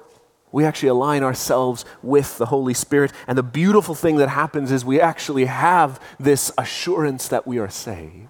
we 0.53 0.65
actually 0.65 0.89
align 0.89 1.25
ourselves 1.25 1.85
with 2.01 2.39
the 2.39 2.47
Holy 2.47 2.75
Spirit. 2.75 3.13
And 3.27 3.37
the 3.37 3.43
beautiful 3.43 3.95
thing 3.95 4.17
that 4.17 4.29
happens 4.29 4.71
is 4.71 4.85
we 4.85 5.01
actually 5.01 5.47
have 5.47 6.01
this 6.21 6.53
assurance 6.57 7.27
that 7.29 7.47
we 7.47 7.59
are 7.59 7.69
saved. 7.69 8.29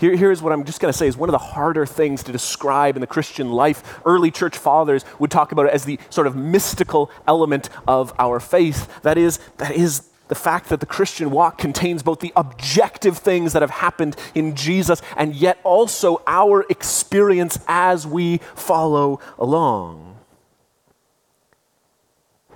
Here, 0.00 0.16
here's 0.16 0.42
what 0.42 0.52
I'm 0.52 0.64
just 0.64 0.80
going 0.80 0.92
to 0.92 0.98
say 0.98 1.06
is 1.06 1.16
one 1.16 1.28
of 1.28 1.32
the 1.32 1.38
harder 1.38 1.86
things 1.86 2.22
to 2.24 2.32
describe 2.32 2.96
in 2.96 3.00
the 3.00 3.06
Christian 3.06 3.52
life. 3.52 4.00
Early 4.04 4.30
church 4.30 4.58
fathers 4.58 5.04
would 5.18 5.30
talk 5.30 5.52
about 5.52 5.66
it 5.66 5.72
as 5.72 5.84
the 5.84 5.98
sort 6.10 6.26
of 6.26 6.36
mystical 6.36 7.10
element 7.26 7.70
of 7.86 8.12
our 8.18 8.40
faith. 8.40 9.00
That 9.02 9.16
is, 9.16 9.38
that 9.58 9.76
is 9.76 10.02
the 10.28 10.34
fact 10.34 10.68
that 10.68 10.80
the 10.80 10.86
Christian 10.86 11.30
walk 11.30 11.58
contains 11.58 12.02
both 12.02 12.20
the 12.20 12.32
objective 12.36 13.18
things 13.18 13.52
that 13.52 13.62
have 13.62 13.70
happened 13.70 14.16
in 14.34 14.54
Jesus 14.54 15.02
and 15.16 15.34
yet 15.34 15.58
also 15.64 16.22
our 16.26 16.64
experience 16.68 17.58
as 17.66 18.06
we 18.06 18.38
follow 18.54 19.20
along. 19.38 20.16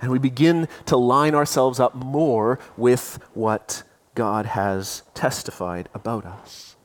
And 0.01 0.11
we 0.11 0.19
begin 0.19 0.67
to 0.85 0.97
line 0.97 1.33
ourselves 1.33 1.79
up 1.79 1.95
more 1.95 2.59
with 2.75 3.19
what 3.33 3.83
God 4.15 4.45
has 4.47 5.03
testified 5.13 5.89
about 5.93 6.25
us. 6.25 6.75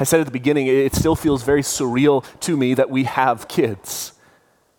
I 0.00 0.04
said 0.04 0.20
at 0.20 0.26
the 0.26 0.32
beginning, 0.32 0.66
it 0.66 0.94
still 0.94 1.14
feels 1.14 1.42
very 1.44 1.62
surreal 1.62 2.24
to 2.40 2.56
me 2.56 2.74
that 2.74 2.90
we 2.90 3.04
have 3.04 3.46
kids. 3.48 4.12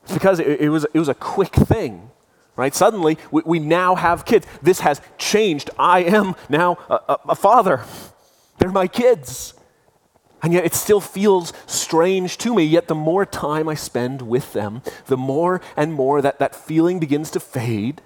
It's 0.04 0.14
because 0.14 0.40
it, 0.40 0.62
it 0.62 0.70
was, 0.70 0.86
it 0.94 1.00
was 1.00 1.10
a 1.10 1.14
quick 1.14 1.54
thing, 1.54 2.12
right? 2.58 2.76
Suddenly, 2.76 3.18
we, 3.32 3.42
we, 3.46 3.60
now 3.60 3.96
have 3.96 4.26
kids. 4.26 4.46
This 4.62 4.82
has 4.82 5.00
changed. 5.18 5.70
I 5.80 6.00
am 6.04 6.36
now 6.50 6.78
a, 6.90 6.96
a, 6.96 7.20
a 7.30 7.36
father. 7.36 7.86
They're 8.58 8.72
my 8.72 8.88
kids. 8.88 9.54
And 10.44 10.52
yet 10.52 10.66
it 10.66 10.74
still 10.74 11.00
feels 11.00 11.54
strange 11.66 12.38
to 12.40 12.54
me. 12.54 12.66
Yet 12.66 12.90
the 12.90 12.96
more 12.96 13.26
time 13.26 13.70
I 13.70 13.76
spend 13.76 14.22
with 14.22 14.54
them, 14.54 14.82
the 15.06 15.18
more 15.18 15.62
and 15.78 15.94
more 15.94 16.22
that 16.22 16.40
that 16.40 16.56
feeling 16.56 17.00
begins 17.00 17.32
to 17.32 17.40
fade 17.40 18.02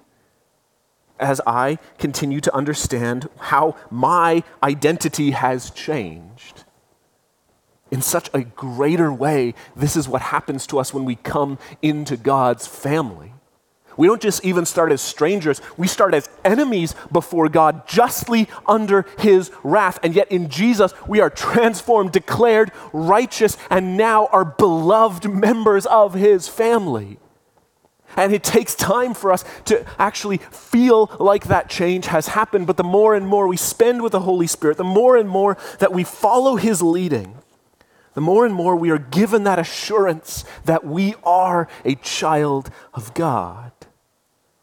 as 1.18 1.40
I 1.46 1.78
continue 1.98 2.40
to 2.40 2.54
understand 2.54 3.28
how 3.38 3.76
my 3.90 4.44
identity 4.62 5.32
has 5.32 5.70
changed 5.70 6.64
in 7.92 8.00
such 8.00 8.30
a 8.32 8.40
greater 8.40 9.12
way, 9.12 9.54
this 9.76 9.96
is 9.96 10.08
what 10.08 10.22
happens 10.22 10.66
to 10.66 10.78
us 10.78 10.94
when 10.94 11.04
we 11.04 11.14
come 11.14 11.58
into 11.82 12.16
God's 12.16 12.66
family. 12.66 13.34
We 13.96 14.06
don't 14.06 14.20
just 14.20 14.44
even 14.44 14.64
start 14.64 14.92
as 14.92 15.00
strangers, 15.00 15.60
we 15.76 15.86
start 15.86 16.14
as 16.14 16.28
enemies 16.44 16.94
before 17.10 17.48
God, 17.48 17.86
justly 17.86 18.48
under 18.66 19.06
his 19.18 19.50
wrath. 19.62 19.98
And 20.02 20.14
yet 20.14 20.30
in 20.30 20.48
Jesus, 20.48 20.92
we 21.06 21.20
are 21.20 21.30
transformed, 21.30 22.12
declared 22.12 22.72
righteous, 22.92 23.56
and 23.70 23.96
now 23.96 24.26
are 24.26 24.44
beloved 24.44 25.28
members 25.28 25.86
of 25.86 26.14
his 26.14 26.48
family. 26.48 27.18
And 28.16 28.32
it 28.32 28.42
takes 28.42 28.74
time 28.74 29.14
for 29.14 29.32
us 29.32 29.44
to 29.66 29.86
actually 29.98 30.36
feel 30.36 31.10
like 31.18 31.44
that 31.44 31.70
change 31.70 32.06
has 32.06 32.28
happened. 32.28 32.66
But 32.66 32.76
the 32.76 32.84
more 32.84 33.14
and 33.14 33.26
more 33.26 33.46
we 33.48 33.56
spend 33.56 34.02
with 34.02 34.12
the 34.12 34.20
Holy 34.20 34.46
Spirit, 34.46 34.76
the 34.76 34.84
more 34.84 35.16
and 35.16 35.28
more 35.28 35.56
that 35.78 35.92
we 35.92 36.04
follow 36.04 36.56
his 36.56 36.82
leading, 36.82 37.38
the 38.14 38.20
more 38.20 38.44
and 38.44 38.54
more 38.54 38.76
we 38.76 38.90
are 38.90 38.98
given 38.98 39.44
that 39.44 39.58
assurance 39.58 40.44
that 40.66 40.84
we 40.84 41.14
are 41.24 41.68
a 41.84 41.94
child 41.96 42.70
of 42.92 43.14
God. 43.14 43.71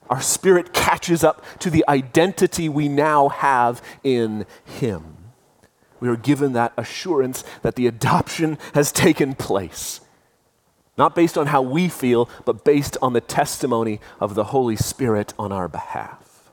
Our 0.10 0.22
spirit 0.22 0.74
catches 0.74 1.24
up 1.24 1.44
to 1.60 1.70
the 1.70 1.86
identity 1.88 2.68
we 2.68 2.88
now 2.88 3.30
have 3.30 3.82
in 4.04 4.46
Him. 4.66 5.18
We 6.00 6.10
are 6.10 6.16
given 6.16 6.54
that 6.54 6.74
assurance 6.78 7.44
that 7.62 7.76
the 7.76 7.88
adoption 7.88 8.58
has 8.74 8.92
taken 8.92 9.36
place. 9.36 10.02
Not 10.98 11.16
based 11.16 11.38
on 11.38 11.48
how 11.48 11.62
we 11.62 11.88
feel, 11.90 12.30
but 12.46 12.66
based 12.66 12.98
on 13.02 13.14
the 13.14 13.22
testimony 13.22 14.00
of 14.20 14.36
the 14.36 14.46
Holy 14.46 14.76
Spirit 14.76 15.34
on 15.38 15.52
our 15.52 15.68
behalf. 15.68 16.50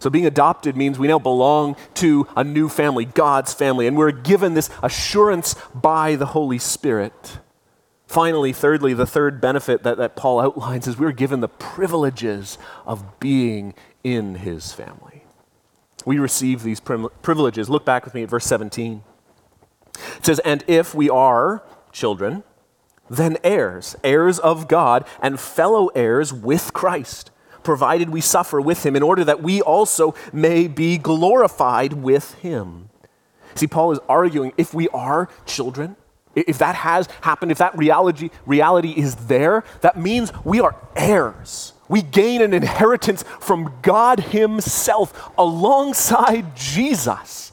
So, 0.00 0.08
being 0.08 0.24
adopted 0.26 0.76
means 0.76 0.98
we 0.98 1.08
now 1.08 1.18
belong 1.18 1.76
to 1.94 2.26
a 2.34 2.42
new 2.42 2.70
family, 2.70 3.04
God's 3.04 3.52
family, 3.52 3.86
and 3.86 3.98
we're 3.98 4.12
given 4.12 4.54
this 4.54 4.70
assurance 4.82 5.54
by 5.74 6.16
the 6.16 6.26
Holy 6.26 6.58
Spirit. 6.58 7.38
Finally, 8.10 8.52
thirdly, 8.52 8.92
the 8.92 9.06
third 9.06 9.40
benefit 9.40 9.84
that, 9.84 9.96
that 9.96 10.16
Paul 10.16 10.40
outlines 10.40 10.88
is 10.88 10.98
we're 10.98 11.12
given 11.12 11.38
the 11.38 11.46
privileges 11.46 12.58
of 12.84 13.20
being 13.20 13.72
in 14.02 14.34
his 14.34 14.72
family. 14.72 15.22
We 16.04 16.18
receive 16.18 16.64
these 16.64 16.80
privileges. 16.80 17.70
Look 17.70 17.84
back 17.84 18.04
with 18.04 18.12
me 18.14 18.24
at 18.24 18.28
verse 18.28 18.46
17. 18.46 19.04
It 20.16 20.26
says, 20.26 20.40
And 20.40 20.64
if 20.66 20.92
we 20.92 21.08
are 21.08 21.62
children, 21.92 22.42
then 23.08 23.38
heirs, 23.44 23.94
heirs 24.02 24.40
of 24.40 24.66
God, 24.66 25.06
and 25.22 25.38
fellow 25.38 25.86
heirs 25.94 26.32
with 26.32 26.72
Christ 26.72 27.30
provided 27.62 28.10
we 28.10 28.20
suffer 28.20 28.60
with 28.60 28.84
him, 28.84 28.96
in 28.96 29.04
order 29.04 29.22
that 29.22 29.40
we 29.40 29.62
also 29.62 30.16
may 30.32 30.66
be 30.66 30.98
glorified 30.98 31.92
with 31.92 32.34
him. 32.40 32.88
See, 33.54 33.68
Paul 33.68 33.92
is 33.92 34.00
arguing 34.08 34.52
if 34.56 34.74
we 34.74 34.88
are 34.88 35.28
children, 35.46 35.94
if 36.34 36.58
that 36.58 36.76
has 36.76 37.08
happened, 37.22 37.50
if 37.50 37.58
that 37.58 37.76
reality, 37.76 38.30
reality 38.46 38.90
is 38.90 39.14
there, 39.26 39.64
that 39.80 39.98
means 39.98 40.32
we 40.44 40.60
are 40.60 40.76
heirs. 40.94 41.72
We 41.88 42.02
gain 42.02 42.40
an 42.40 42.54
inheritance 42.54 43.24
from 43.40 43.74
God 43.82 44.20
Himself 44.20 45.30
alongside 45.36 46.54
Jesus. 46.54 47.52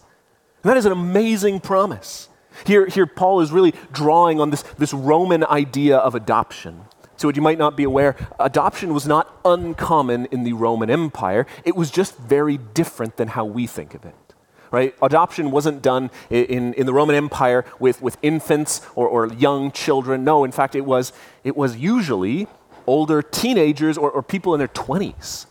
And 0.63 0.69
that 0.69 0.77
is 0.77 0.85
an 0.85 0.91
amazing 0.91 1.59
promise. 1.59 2.29
Here, 2.65 2.87
here 2.87 3.07
Paul 3.07 3.41
is 3.41 3.51
really 3.51 3.73
drawing 3.91 4.39
on 4.39 4.51
this, 4.51 4.63
this 4.77 4.93
Roman 4.93 5.43
idea 5.43 5.97
of 5.97 6.13
adoption. 6.15 6.81
So, 7.15 7.27
what 7.27 7.35
you 7.35 7.41
might 7.41 7.57
not 7.57 7.75
be 7.75 7.83
aware, 7.83 8.15
adoption 8.39 8.93
was 8.93 9.07
not 9.07 9.39
uncommon 9.43 10.27
in 10.27 10.43
the 10.43 10.53
Roman 10.53 10.91
Empire. 10.91 11.47
It 11.65 11.75
was 11.75 11.89
just 11.89 12.15
very 12.17 12.57
different 12.57 13.17
than 13.17 13.29
how 13.29 13.45
we 13.45 13.65
think 13.65 13.95
of 13.95 14.05
it. 14.05 14.26
Right? 14.71 14.95
Adoption 15.01 15.51
wasn't 15.51 15.82
done 15.82 16.12
in, 16.30 16.73
in 16.73 16.86
the 16.86 16.93
Roman 16.93 17.15
Empire 17.15 17.65
with, 17.80 18.01
with 18.01 18.17
infants 18.21 18.82
or, 18.95 19.08
or 19.08 19.27
young 19.34 19.71
children. 19.71 20.23
No, 20.23 20.43
in 20.43 20.51
fact, 20.51 20.75
it 20.75 20.86
was, 20.86 21.13
it 21.43 21.56
was 21.56 21.77
usually 21.77 22.47
older 22.86 23.21
teenagers 23.21 23.97
or, 23.97 24.10
or 24.12 24.23
people 24.23 24.53
in 24.53 24.60
their 24.60 24.67
20s. 24.67 25.45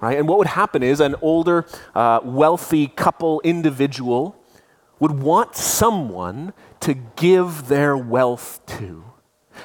Right? 0.00 0.18
And 0.18 0.28
what 0.28 0.38
would 0.38 0.48
happen 0.48 0.82
is 0.82 1.00
an 1.00 1.14
older, 1.22 1.66
uh, 1.94 2.20
wealthy 2.22 2.88
couple 2.88 3.40
individual 3.42 4.36
would 5.00 5.12
want 5.12 5.56
someone 5.56 6.52
to 6.80 6.94
give 6.94 7.68
their 7.68 7.96
wealth 7.96 8.60
to. 8.66 9.04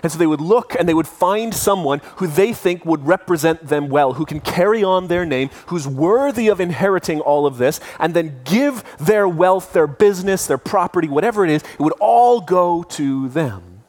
And 0.02 0.12
so 0.12 0.18
they 0.18 0.28
would 0.28 0.42
look 0.42 0.76
and 0.76 0.88
they 0.88 0.94
would 0.94 1.08
find 1.08 1.54
someone 1.54 2.02
who 2.18 2.28
they 2.28 2.54
think 2.54 2.86
would 2.86 3.06
represent 3.06 3.68
them 3.68 3.90
well, 3.90 4.14
who 4.14 4.26
can 4.26 4.40
carry 4.40 4.84
on 4.84 5.08
their 5.08 5.26
name, 5.26 5.50
who's 5.68 5.88
worthy 5.88 6.48
of 6.48 6.60
inheriting 6.60 7.20
all 7.20 7.46
of 7.46 7.58
this, 7.58 7.80
and 8.00 8.14
then 8.14 8.42
give 8.44 8.84
their 8.98 9.28
wealth, 9.28 9.74
their 9.74 9.88
business, 9.88 10.48
their 10.48 10.58
property, 10.58 11.08
whatever 11.08 11.44
it 11.44 11.52
is, 11.52 11.64
it 11.64 11.80
would 11.80 11.94
all 12.00 12.42
go 12.42 12.84
to 12.84 13.30
them. 13.30 13.84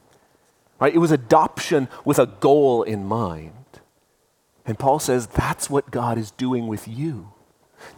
Right? 0.78 0.94
It 0.94 0.98
was 0.98 1.12
adoption 1.12 1.88
with 2.04 2.18
a 2.18 2.26
goal 2.26 2.82
in 2.82 3.04
mind. 3.04 3.52
And 4.64 4.78
Paul 4.78 4.98
says 4.98 5.26
that's 5.26 5.68
what 5.68 5.90
God 5.90 6.16
is 6.16 6.30
doing 6.30 6.66
with 6.66 6.88
you. 6.88 7.32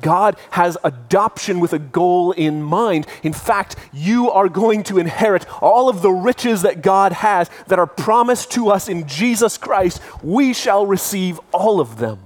God 0.00 0.36
has 0.50 0.76
adoption 0.84 1.60
with 1.60 1.72
a 1.72 1.78
goal 1.78 2.32
in 2.32 2.62
mind. 2.62 3.06
In 3.22 3.32
fact, 3.32 3.76
you 3.92 4.30
are 4.30 4.48
going 4.48 4.82
to 4.84 4.98
inherit 4.98 5.46
all 5.62 5.88
of 5.88 6.02
the 6.02 6.10
riches 6.10 6.62
that 6.62 6.82
God 6.82 7.12
has 7.12 7.50
that 7.68 7.78
are 7.78 7.86
promised 7.86 8.50
to 8.52 8.68
us 8.68 8.88
in 8.88 9.06
Jesus 9.06 9.58
Christ. 9.58 10.00
We 10.22 10.52
shall 10.52 10.86
receive 10.86 11.40
all 11.52 11.80
of 11.80 11.98
them. 11.98 12.20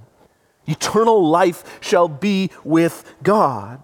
Eternal 0.66 1.29
life 1.29 1.79
shall 1.81 2.09
be 2.09 2.51
with 2.64 3.14
God. 3.23 3.83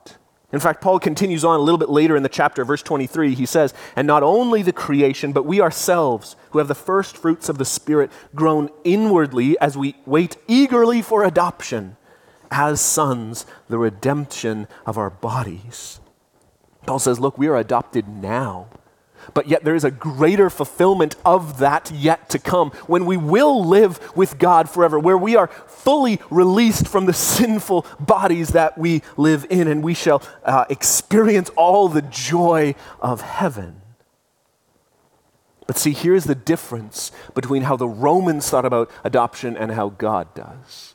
In 0.53 0.61
fact, 0.61 0.83
Paul 0.83 0.99
continues 0.99 1.45
on 1.45 1.59
a 1.59 1.63
little 1.63 1.79
bit 1.79 1.89
later 1.89 2.15
in 2.15 2.23
the 2.23 2.29
chapter, 2.29 2.65
verse 2.65 2.83
23. 2.83 3.35
He 3.35 3.47
says, 3.47 3.73
And 3.97 4.07
not 4.07 4.23
only 4.23 4.61
the 4.61 4.73
creation, 4.73 5.33
but 5.33 5.47
we 5.47 5.63
ourselves, 5.63 6.37
who 6.51 6.59
have 6.59 6.69
the 6.69 6.75
first 6.75 7.17
fruits 7.17 7.49
of 7.49 7.57
the 7.57 7.65
Spirit, 7.65 8.13
groan 8.35 8.69
inwardly 8.85 9.59
as 9.61 9.79
we 9.79 9.97
wait 10.05 10.37
eagerly 10.47 11.01
for 11.01 11.25
adoption 11.25 11.97
as 12.53 12.81
sons 12.81 13.47
the 13.69 13.79
redemption 13.79 14.69
of 14.87 14.99
our 14.99 15.11
bodies. 15.11 15.99
Paul 16.87 16.99
says, 16.99 17.19
Look, 17.19 17.39
we 17.39 17.49
are 17.49 17.57
adopted 17.57 18.07
now. 18.07 18.69
But 19.35 19.49
yet 19.49 19.65
there 19.65 19.75
is 19.75 19.85
a 19.85 19.91
greater 19.91 20.51
fulfillment 20.51 21.15
of 21.25 21.59
that 21.59 21.91
yet 21.93 22.29
to 22.31 22.39
come 22.39 22.71
when 22.87 23.07
we 23.07 23.17
will 23.17 23.65
live 23.65 24.17
with 24.17 24.39
God 24.39 24.69
forever, 24.69 24.99
where 24.99 25.17
we 25.17 25.37
are 25.37 25.47
fully 25.47 26.21
released 26.29 26.89
from 26.89 27.07
the 27.07 27.13
sinful 27.13 27.87
bodies 28.01 28.49
that 28.49 28.77
we 28.77 29.03
live 29.17 29.47
in, 29.49 29.69
and 29.69 29.83
we 29.83 29.95
shall 29.95 30.23
uh, 30.45 30.65
experience 30.69 31.51
all 31.51 31.89
the 31.89 32.03
joy 32.03 32.75
of 33.01 33.21
heaven. 33.21 33.81
But 35.67 35.79
see, 35.79 35.93
here's 35.93 36.25
the 36.25 36.35
difference 36.35 37.13
between 37.35 37.63
how 37.63 37.77
the 37.77 37.89
Romans 37.89 38.51
thought 38.51 38.65
about 38.65 38.91
adoption 39.05 39.57
and 39.57 39.71
how 39.71 39.91
God 39.91 40.35
does. 40.35 40.92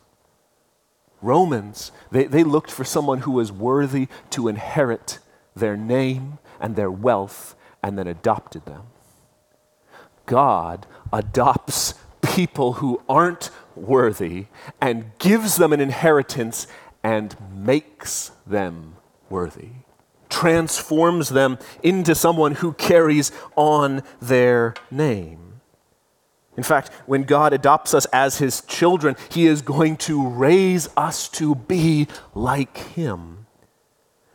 Romans, 1.21 1.91
they, 2.12 2.25
they 2.25 2.43
looked 2.43 2.71
for 2.71 2.84
someone 2.84 3.19
who 3.19 3.32
was 3.32 3.51
worthy 3.51 4.08
to 4.32 4.47
inherit 4.47 5.19
their 5.56 5.75
name 5.75 6.38
and 6.60 6.75
their 6.75 6.91
wealth 6.91 7.56
and 7.84 7.97
then 7.97 8.08
adopted 8.08 8.65
them. 8.65 8.84
God 10.25 10.86
adopts 11.12 11.95
people 12.21 12.73
who 12.73 13.01
aren't 13.08 13.49
worthy 13.75 14.47
and 14.82 15.12
gives 15.19 15.56
them 15.56 15.73
an 15.73 15.80
inheritance 15.80 16.67
and 17.03 17.36
makes 17.53 18.32
them 18.45 18.95
worthy 19.30 19.69
transforms 20.30 21.30
them 21.30 21.58
into 21.84 22.13
someone 22.13 22.56
who 22.56 22.73
carries 22.73 23.32
on 23.56 24.03
their 24.21 24.73
name. 24.91 25.47
In 26.58 26.63
fact, 26.63 26.91
when 27.06 27.24
God 27.24 27.54
adopts 27.54 27.93
us 27.93 28.06
as 28.06 28.39
his 28.39 28.62
children, 28.62 29.15
he 29.30 29.46
is 29.46 29.62
going 29.62 29.96
to 29.98 30.28
raise 30.28 30.89
us 30.98 31.30
to 31.30 31.54
be 31.54 32.08
like 32.34 32.78
him. 32.78 33.46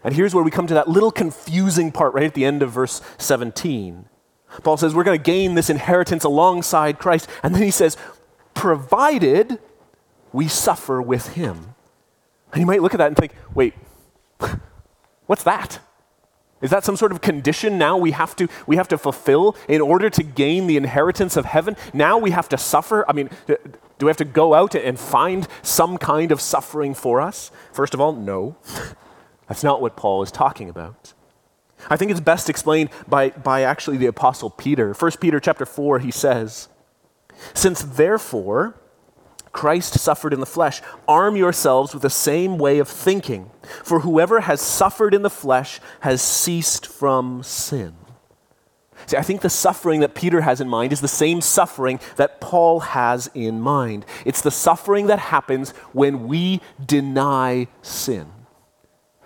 And 0.04 0.14
here's 0.14 0.35
where 0.35 0.44
we 0.44 0.50
come 0.50 0.68
to 0.68 0.74
that 0.74 0.88
little 0.88 1.11
confusing 1.11 1.90
part 1.90 2.14
right 2.14 2.24
at 2.24 2.35
the 2.35 2.44
end 2.44 2.62
of 2.62 2.70
verse 2.70 3.02
17. 3.18 4.06
Paul 4.62 4.76
says, 4.76 4.94
We're 4.94 5.04
going 5.04 5.18
to 5.18 5.22
gain 5.22 5.54
this 5.54 5.68
inheritance 5.68 6.24
alongside 6.24 6.98
Christ. 6.98 7.28
And 7.42 7.54
then 7.54 7.62
he 7.62 7.70
says, 7.70 7.96
Provided 8.54 9.58
we 10.32 10.46
suffer 10.46 11.02
with 11.02 11.35
him. 11.35 11.74
And 12.52 12.61
you 12.61 12.66
might 12.66 12.82
look 12.82 12.94
at 12.94 12.98
that 12.98 13.08
and 13.08 13.16
think, 13.16 13.32
Wait, 13.54 13.74
what's 15.26 15.42
that? 15.44 15.80
Is 16.62 16.70
that 16.70 16.85
some 16.85 16.96
sort 16.96 17.12
of 17.12 17.20
condition 17.20 17.77
now 17.77 17.96
we 17.98 18.12
have 18.12 18.35
to 18.37 18.48
we 18.66 18.77
have 18.77 18.88
to 18.88 18.98
fulfill 18.98 19.57
in 19.68 19.81
order 19.81 20.09
to 20.09 20.22
gain 20.22 20.68
the 20.68 20.77
inheritance 20.77 21.37
of 21.37 21.44
heaven? 21.44 21.77
Now 21.92 22.16
we 22.16 22.31
have 22.31 22.48
to 22.51 22.57
suffer? 22.57 23.05
I 23.09 23.12
mean, 23.12 23.29
do 23.46 24.07
we 24.07 24.09
have 24.09 24.16
to 24.18 24.25
go 24.25 24.55
out 24.55 24.75
and 24.75 24.98
find 24.98 25.46
some 25.62 25.98
kind 25.98 26.33
of 26.33 26.40
suffering 26.40 26.94
for 26.94 27.20
us? 27.20 27.51
First 27.72 27.94
of 27.94 28.01
all, 28.01 28.12
no. 28.12 28.57
That's 29.48 29.64
not 29.64 29.83
what 29.83 29.96
Paul 29.96 30.22
is 30.22 30.31
talking 30.31 30.70
about. 30.70 31.12
I 31.90 31.96
think 31.96 32.11
it's 32.11 32.20
best 32.20 32.48
explained 32.48 32.90
by, 33.09 33.31
by 33.31 33.62
actually 33.62 33.96
the 33.96 34.07
apostle 34.07 34.51
Peter. 34.51 34.94
1 34.94 35.11
Peter 35.20 35.40
chapter 35.40 35.66
4 35.66 35.98
he 35.98 36.12
says, 36.12 36.68
"Since 37.55 37.83
therefore 37.83 38.77
Christ 39.52 39.98
suffered 39.98 40.32
in 40.32 40.40
the 40.40 40.46
flesh. 40.46 40.80
Arm 41.06 41.36
yourselves 41.36 41.92
with 41.92 42.02
the 42.02 42.10
same 42.10 42.58
way 42.58 42.78
of 42.78 42.88
thinking, 42.88 43.50
for 43.84 44.00
whoever 44.00 44.40
has 44.40 44.60
suffered 44.60 45.14
in 45.14 45.22
the 45.22 45.30
flesh 45.30 45.80
has 46.00 46.22
ceased 46.22 46.86
from 46.86 47.42
sin. 47.42 47.94
See, 49.06 49.16
I 49.16 49.22
think 49.22 49.40
the 49.40 49.50
suffering 49.50 50.00
that 50.00 50.14
Peter 50.14 50.42
has 50.42 50.60
in 50.60 50.68
mind 50.68 50.92
is 50.92 51.00
the 51.00 51.08
same 51.08 51.40
suffering 51.40 52.00
that 52.16 52.40
Paul 52.40 52.80
has 52.80 53.30
in 53.34 53.60
mind. 53.60 54.06
It's 54.24 54.42
the 54.42 54.50
suffering 54.50 55.06
that 55.08 55.18
happens 55.18 55.70
when 55.92 56.28
we 56.28 56.60
deny 56.84 57.68
sin. 57.82 58.30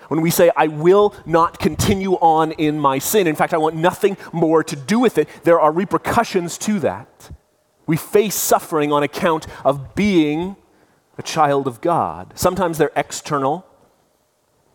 When 0.08 0.20
we 0.20 0.30
say, 0.30 0.50
I 0.56 0.68
will 0.68 1.14
not 1.26 1.58
continue 1.58 2.14
on 2.14 2.52
in 2.52 2.78
my 2.78 2.98
sin. 2.98 3.26
In 3.26 3.36
fact, 3.36 3.52
I 3.52 3.58
want 3.58 3.74
nothing 3.74 4.16
more 4.32 4.62
to 4.64 4.76
do 4.76 4.98
with 4.98 5.18
it, 5.18 5.28
there 5.42 5.60
are 5.60 5.72
repercussions 5.72 6.58
to 6.58 6.80
that. 6.80 7.30
We 7.86 7.96
face 7.96 8.34
suffering 8.34 8.92
on 8.92 9.02
account 9.02 9.46
of 9.64 9.94
being 9.94 10.56
a 11.18 11.22
child 11.22 11.66
of 11.66 11.80
God. 11.80 12.32
Sometimes 12.34 12.78
they're 12.78 12.92
external. 12.96 13.66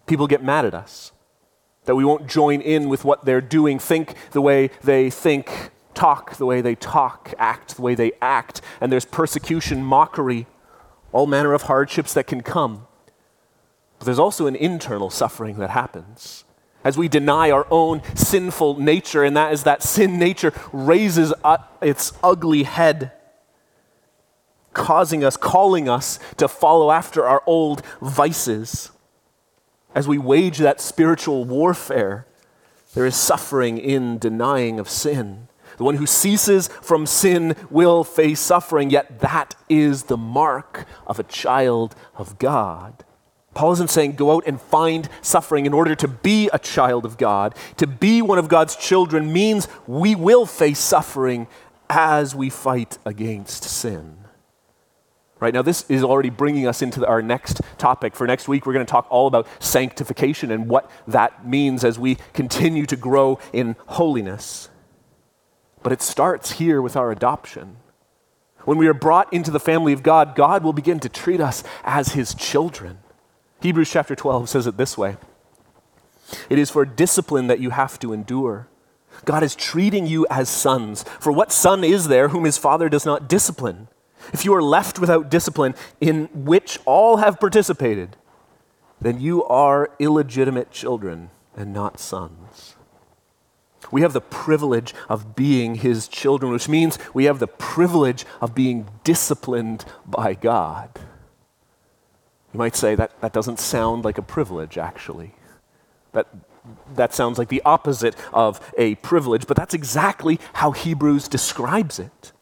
People 0.08 0.28
get 0.28 0.44
mad 0.44 0.66
at 0.66 0.74
us 0.74 1.12
that 1.86 1.96
we 1.96 2.06
won't 2.06 2.28
join 2.28 2.62
in 2.62 2.90
with 2.90 3.04
what 3.04 3.26
they're 3.26 3.42
doing, 3.42 3.80
think 3.80 4.16
the 4.32 4.42
way 4.42 4.70
they 4.84 5.10
think, 5.10 5.72
talk 5.94 6.36
the 6.38 6.46
way 6.46 6.62
they 6.62 6.76
talk, 6.76 7.34
act 7.38 7.76
the 7.76 7.82
way 7.82 7.96
they 7.96 8.12
act. 8.22 8.62
And 8.80 8.92
there's 8.92 9.06
persecution, 9.06 9.84
mockery, 9.84 10.48
all 11.12 11.28
manner 11.28 11.54
of 11.54 11.64
hardships 11.64 12.14
that 12.14 12.28
can 12.28 12.42
come. 12.42 12.88
But 14.00 14.06
there's 14.06 14.20
also 14.20 14.48
an 14.48 14.56
internal 14.56 15.10
suffering 15.10 15.58
that 15.58 15.72
happens 15.72 16.46
as 16.84 16.98
we 16.98 17.08
deny 17.08 17.52
our 17.52 17.68
own 17.70 18.02
sinful 18.16 18.80
nature, 18.80 19.24
and 19.24 19.36
that 19.38 19.54
is 19.54 19.64
that 19.64 19.84
sin 19.84 20.18
nature 20.18 20.54
raises 20.72 21.34
its 21.82 22.14
ugly 22.24 22.64
head, 22.64 23.12
causing 24.74 25.24
us, 25.24 25.38
calling 25.38 25.88
us 25.88 26.20
to 26.38 26.48
follow 26.48 26.92
after 26.92 27.28
our 27.28 27.44
old 27.46 27.86
vices. 28.02 28.92
As 29.94 30.08
we 30.08 30.18
wage 30.18 30.58
that 30.60 30.80
spiritual 30.80 31.44
warfare, 31.44 32.26
there 32.94 33.06
is 33.06 33.16
suffering 33.16 33.78
in 33.78 34.18
denying 34.18 34.80
of 34.80 34.90
sin. 34.90 35.48
The 35.78 35.84
one 35.84 35.96
who 35.96 36.06
ceases 36.06 36.68
from 36.68 37.06
sin 37.06 37.56
will 37.70 38.04
face 38.04 38.40
suffering, 38.40 38.90
yet 38.90 39.20
that 39.20 39.56
is 39.70 40.04
the 40.04 40.18
mark 40.18 40.86
of 41.08 41.20
a 41.20 41.24
child 41.24 41.96
of 42.16 42.38
God. 42.38 43.04
Paul 43.54 43.74
isn't 43.74 43.90
saying 43.90 44.14
go 44.14 44.36
out 44.36 44.44
and 44.48 44.62
find 44.62 45.10
suffering 45.22 45.66
in 45.66 45.74
order 45.74 45.94
to 45.96 46.08
be 46.08 46.50
a 46.54 46.60
child 46.60 47.06
of 47.06 47.18
God. 47.18 47.56
To 47.78 47.88
be 47.88 48.22
one 48.22 48.38
of 48.38 48.48
God's 48.48 48.76
children 48.76 49.34
means 49.34 49.68
we 49.88 50.16
will 50.16 50.46
face 50.46 50.80
suffering 50.80 51.48
as 51.90 52.34
we 52.34 52.50
fight 52.50 52.98
against 53.06 53.64
sin. 53.64 54.18
Right 55.42 55.54
now, 55.56 55.64
this 55.64 55.90
is 55.90 56.04
already 56.04 56.30
bringing 56.30 56.68
us 56.68 56.84
into 56.84 57.06
our 57.06 57.22
next 57.22 57.62
topic. 57.80 58.16
For 58.16 58.28
next 58.28 58.48
week, 58.48 58.66
we're 58.66 58.74
going 58.74 58.86
to 58.86 58.92
talk 58.92 59.08
all 59.10 59.26
about 59.26 59.48
sanctification 59.60 60.52
and 60.52 60.70
what 60.70 60.90
that 61.08 61.46
means 61.46 61.84
as 61.84 61.98
we 61.98 62.18
continue 62.34 62.86
to 62.86 62.96
grow 62.96 63.40
in 63.52 63.76
holiness. 63.88 64.70
But 65.82 65.92
it 65.92 66.04
starts 66.04 66.54
here 66.54 66.80
with 66.80 66.96
our 66.96 67.12
adoption. 67.12 67.78
When 68.66 68.78
we 68.78 68.88
are 68.88 68.94
brought 68.94 69.34
into 69.34 69.50
the 69.50 69.60
family 69.60 69.94
of 69.94 70.04
God, 70.04 70.36
God 70.36 70.64
will 70.64 70.74
begin 70.74 71.00
to 71.00 71.10
treat 71.10 71.42
us 71.42 71.64
as 71.84 72.10
his 72.10 72.36
children. 72.36 73.00
Hebrews 73.62 73.92
chapter 73.92 74.16
12 74.16 74.50
says 74.50 74.68
it 74.68 74.78
this 74.78 74.98
way 74.98 75.18
It 76.50 76.58
is 76.58 76.70
for 76.70 76.84
discipline 76.86 77.48
that 77.48 77.60
you 77.60 77.70
have 77.70 78.00
to 78.00 78.14
endure. 78.14 78.68
God 79.26 79.44
is 79.44 79.56
treating 79.56 80.08
you 80.08 80.26
as 80.30 80.50
sons. 80.50 81.04
For 81.20 81.32
what 81.32 81.52
son 81.52 81.84
is 81.84 82.08
there 82.08 82.30
whom 82.30 82.46
his 82.46 82.58
father 82.58 82.90
does 82.90 83.06
not 83.06 83.30
discipline? 83.30 83.88
If 84.34 84.46
you 84.46 84.54
are 84.54 84.64
left 84.64 85.00
without 85.00 85.30
discipline, 85.30 85.76
in 86.00 86.26
which 86.34 86.80
all 86.86 87.18
have 87.18 87.40
participated, 87.40 88.18
then 89.00 89.20
you 89.20 89.44
are 89.46 89.92
illegitimate 90.00 90.72
children 90.72 91.30
and 91.56 91.74
not 91.74 92.00
sons. 92.00 92.76
We 93.92 94.02
have 94.02 94.14
the 94.14 94.22
privilege 94.22 94.94
of 95.10 95.36
being 95.36 95.76
his 95.76 96.08
children, 96.08 96.52
which 96.52 96.70
means 96.70 96.98
we 97.14 97.26
have 97.26 97.40
the 97.40 97.48
privilege 97.48 98.26
of 98.40 98.56
being 98.56 98.88
disciplined 99.04 99.86
by 100.06 100.34
God. 100.34 100.90
You 102.54 102.58
might 102.58 102.76
say 102.76 102.96
that 102.96 103.20
that 103.22 103.34
doesn't 103.34 103.60
sound 103.60 104.04
like 104.04 104.18
a 104.18 104.22
privilege, 104.22 104.78
actually. 104.78 105.32
That, 106.12 106.28
that 106.96 107.14
sounds 107.14 107.38
like 107.38 107.48
the 107.48 107.62
opposite 107.64 108.16
of 108.34 108.60
a 108.78 108.96
privilege, 108.96 109.48
but 109.48 109.56
that's 109.56 109.74
exactly 109.74 110.40
how 110.54 110.72
Hebrews 110.72 111.28
describes 111.28 112.00
it. 112.00 112.34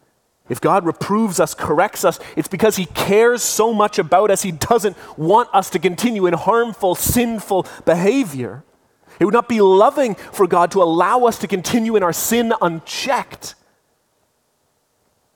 If 0.49 0.59
God 0.59 0.83
reproves 0.83 1.39
us, 1.39 1.53
corrects 1.53 2.03
us, 2.03 2.19
it's 2.35 2.47
because 2.47 2.75
He 2.75 2.87
cares 2.87 3.43
so 3.43 3.71
much 3.71 3.99
about 3.99 4.31
us, 4.31 4.41
He 4.41 4.51
doesn't 4.51 4.97
want 5.15 5.49
us 5.53 5.69
to 5.69 5.79
continue 5.79 6.25
in 6.25 6.33
harmful, 6.33 6.95
sinful 6.95 7.67
behavior. 7.85 8.63
It 9.19 9.25
would 9.25 9.33
not 9.33 9.47
be 9.47 9.61
loving 9.61 10.15
for 10.15 10.47
God 10.47 10.71
to 10.71 10.81
allow 10.81 11.25
us 11.25 11.37
to 11.39 11.47
continue 11.47 11.95
in 11.95 12.01
our 12.01 12.13
sin 12.13 12.53
unchecked. 12.61 13.53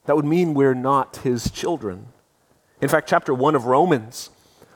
That 0.06 0.16
would 0.16 0.26
mean 0.26 0.56
we're 0.56 0.74
not 0.74 1.18
His 1.18 1.52
children. 1.52 2.08
In 2.82 2.90
fact, 2.90 3.08
chapter 3.08 3.36
1 3.36 3.56
of 3.56 3.66
Romans 3.66 4.32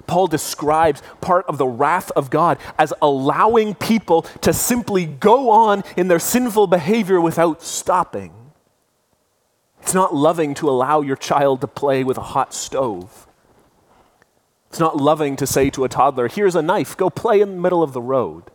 Paul 0.07 0.27
describes 0.27 1.01
part 1.21 1.45
of 1.47 1.57
the 1.57 1.67
wrath 1.67 2.11
of 2.11 2.29
God 2.29 2.57
as 2.79 2.93
allowing 3.01 3.75
people 3.75 4.23
to 4.41 4.53
simply 4.53 5.05
go 5.05 5.49
on 5.49 5.83
in 5.95 6.07
their 6.07 6.19
sinful 6.19 6.67
behavior 6.67 7.21
without 7.21 7.61
stopping. 7.61 8.33
It's 9.81 9.93
not 9.93 10.15
loving 10.15 10.53
to 10.55 10.69
allow 10.69 11.01
your 11.01 11.15
child 11.15 11.61
to 11.61 11.67
play 11.67 12.03
with 12.03 12.17
a 12.17 12.21
hot 12.21 12.53
stove. 12.53 13.27
It's 14.69 14.79
not 14.79 14.97
loving 14.97 15.35
to 15.37 15.47
say 15.47 15.69
to 15.71 15.83
a 15.83 15.89
toddler, 15.89 16.27
here's 16.27 16.55
a 16.55 16.61
knife, 16.61 16.97
go 16.97 17.09
play 17.09 17.39
in 17.41 17.55
the 17.55 17.61
middle 17.61 17.83
of 17.83 17.93
the 17.93 18.01
road. 18.01 18.51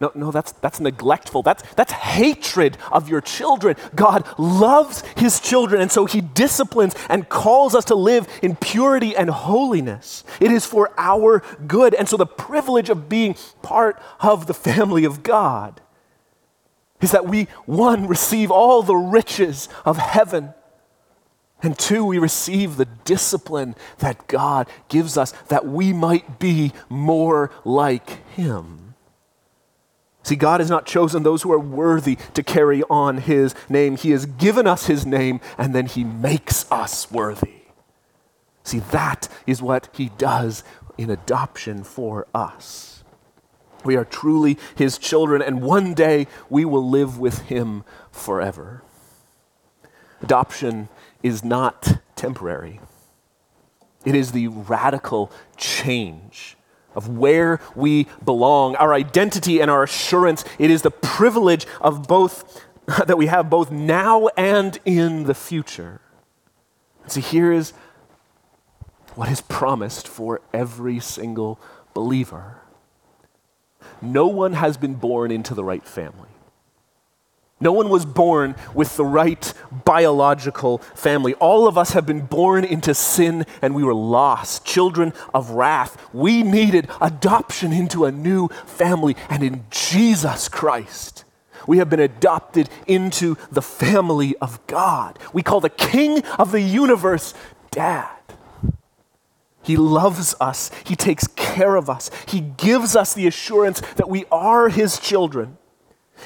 No, 0.00 0.10
no, 0.14 0.30
that's, 0.32 0.50
that's 0.52 0.80
neglectful. 0.80 1.42
That's, 1.42 1.62
that's 1.74 1.92
hatred 1.92 2.76
of 2.90 3.08
your 3.08 3.20
children. 3.20 3.76
God 3.94 4.26
loves 4.38 5.02
his 5.16 5.38
children, 5.38 5.80
and 5.80 5.90
so 5.90 6.04
he 6.04 6.20
disciplines 6.20 6.96
and 7.08 7.28
calls 7.28 7.76
us 7.76 7.84
to 7.86 7.94
live 7.94 8.26
in 8.42 8.56
purity 8.56 9.16
and 9.16 9.30
holiness. 9.30 10.24
It 10.40 10.50
is 10.50 10.66
for 10.66 10.90
our 10.98 11.42
good. 11.66 11.94
And 11.94 12.08
so 12.08 12.16
the 12.16 12.26
privilege 12.26 12.90
of 12.90 13.08
being 13.08 13.36
part 13.62 14.00
of 14.20 14.48
the 14.48 14.54
family 14.54 15.04
of 15.04 15.22
God 15.22 15.80
is 17.00 17.12
that 17.12 17.26
we, 17.26 17.44
one, 17.64 18.08
receive 18.08 18.50
all 18.50 18.82
the 18.82 18.96
riches 18.96 19.68
of 19.84 19.96
heaven. 19.98 20.54
And 21.62 21.78
two, 21.78 22.04
we 22.04 22.18
receive 22.18 22.76
the 22.76 22.84
discipline 23.04 23.76
that 23.98 24.26
God 24.26 24.68
gives 24.88 25.16
us 25.16 25.32
that 25.48 25.66
we 25.66 25.92
might 25.92 26.40
be 26.40 26.72
more 26.88 27.52
like 27.64 28.26
Him. 28.30 28.83
See, 30.24 30.36
God 30.36 30.60
has 30.60 30.70
not 30.70 30.86
chosen 30.86 31.22
those 31.22 31.42
who 31.42 31.52
are 31.52 31.58
worthy 31.58 32.16
to 32.32 32.42
carry 32.42 32.82
on 32.84 33.18
His 33.18 33.54
name. 33.68 33.96
He 33.96 34.10
has 34.10 34.24
given 34.24 34.66
us 34.66 34.86
His 34.86 35.04
name, 35.04 35.38
and 35.58 35.74
then 35.74 35.84
He 35.84 36.02
makes 36.02 36.70
us 36.72 37.10
worthy. 37.12 37.60
See, 38.64 38.78
that 38.78 39.28
is 39.46 39.60
what 39.60 39.90
He 39.92 40.08
does 40.08 40.64
in 40.96 41.10
adoption 41.10 41.84
for 41.84 42.26
us. 42.34 43.04
We 43.84 43.96
are 43.96 44.04
truly 44.06 44.58
His 44.74 44.96
children, 44.96 45.42
and 45.42 45.60
one 45.60 45.92
day 45.92 46.26
we 46.48 46.64
will 46.64 46.88
live 46.88 47.18
with 47.18 47.40
Him 47.42 47.84
forever. 48.10 48.82
Adoption 50.22 50.88
is 51.22 51.44
not 51.44 51.98
temporary, 52.16 52.80
it 54.06 54.14
is 54.14 54.32
the 54.32 54.48
radical 54.48 55.30
change 55.58 56.56
of 56.94 57.08
where 57.08 57.60
we 57.74 58.06
belong, 58.24 58.76
our 58.76 58.94
identity 58.94 59.60
and 59.60 59.70
our 59.70 59.82
assurance. 59.82 60.44
It 60.58 60.70
is 60.70 60.82
the 60.82 60.90
privilege 60.90 61.66
of 61.80 62.06
both 62.06 62.64
that 63.06 63.16
we 63.16 63.26
have 63.26 63.48
both 63.48 63.70
now 63.70 64.28
and 64.36 64.78
in 64.84 65.24
the 65.24 65.34
future. 65.34 66.00
See, 67.06 67.20
here 67.20 67.52
is 67.52 67.72
what 69.14 69.30
is 69.30 69.40
promised 69.40 70.08
for 70.08 70.40
every 70.52 70.98
single 71.00 71.60
believer. 71.92 72.58
No 74.02 74.26
one 74.26 74.54
has 74.54 74.76
been 74.76 74.94
born 74.94 75.30
into 75.30 75.54
the 75.54 75.64
right 75.64 75.86
family. 75.86 76.28
No 77.60 77.72
one 77.72 77.88
was 77.88 78.04
born 78.04 78.56
with 78.74 78.96
the 78.96 79.04
right 79.04 79.54
biological 79.84 80.78
family. 80.78 81.34
All 81.34 81.68
of 81.68 81.78
us 81.78 81.92
have 81.92 82.04
been 82.04 82.26
born 82.26 82.64
into 82.64 82.94
sin 82.94 83.46
and 83.62 83.74
we 83.74 83.84
were 83.84 83.94
lost, 83.94 84.64
children 84.64 85.12
of 85.32 85.50
wrath. 85.50 85.96
We 86.12 86.42
needed 86.42 86.90
adoption 87.00 87.72
into 87.72 88.04
a 88.04 88.12
new 88.12 88.48
family, 88.66 89.16
and 89.30 89.42
in 89.42 89.64
Jesus 89.70 90.48
Christ, 90.48 91.24
we 91.66 91.78
have 91.78 91.88
been 91.88 92.00
adopted 92.00 92.68
into 92.86 93.36
the 93.50 93.62
family 93.62 94.36
of 94.38 94.64
God. 94.66 95.18
We 95.32 95.42
call 95.42 95.60
the 95.60 95.70
King 95.70 96.22
of 96.38 96.52
the 96.52 96.60
universe 96.60 97.34
Dad. 97.70 98.10
He 99.62 99.76
loves 99.76 100.34
us, 100.40 100.70
He 100.84 100.94
takes 100.94 101.26
care 101.28 101.76
of 101.76 101.88
us, 101.88 102.10
He 102.26 102.40
gives 102.40 102.94
us 102.94 103.14
the 103.14 103.26
assurance 103.26 103.80
that 103.96 104.10
we 104.10 104.26
are 104.30 104.68
His 104.68 104.98
children. 104.98 105.56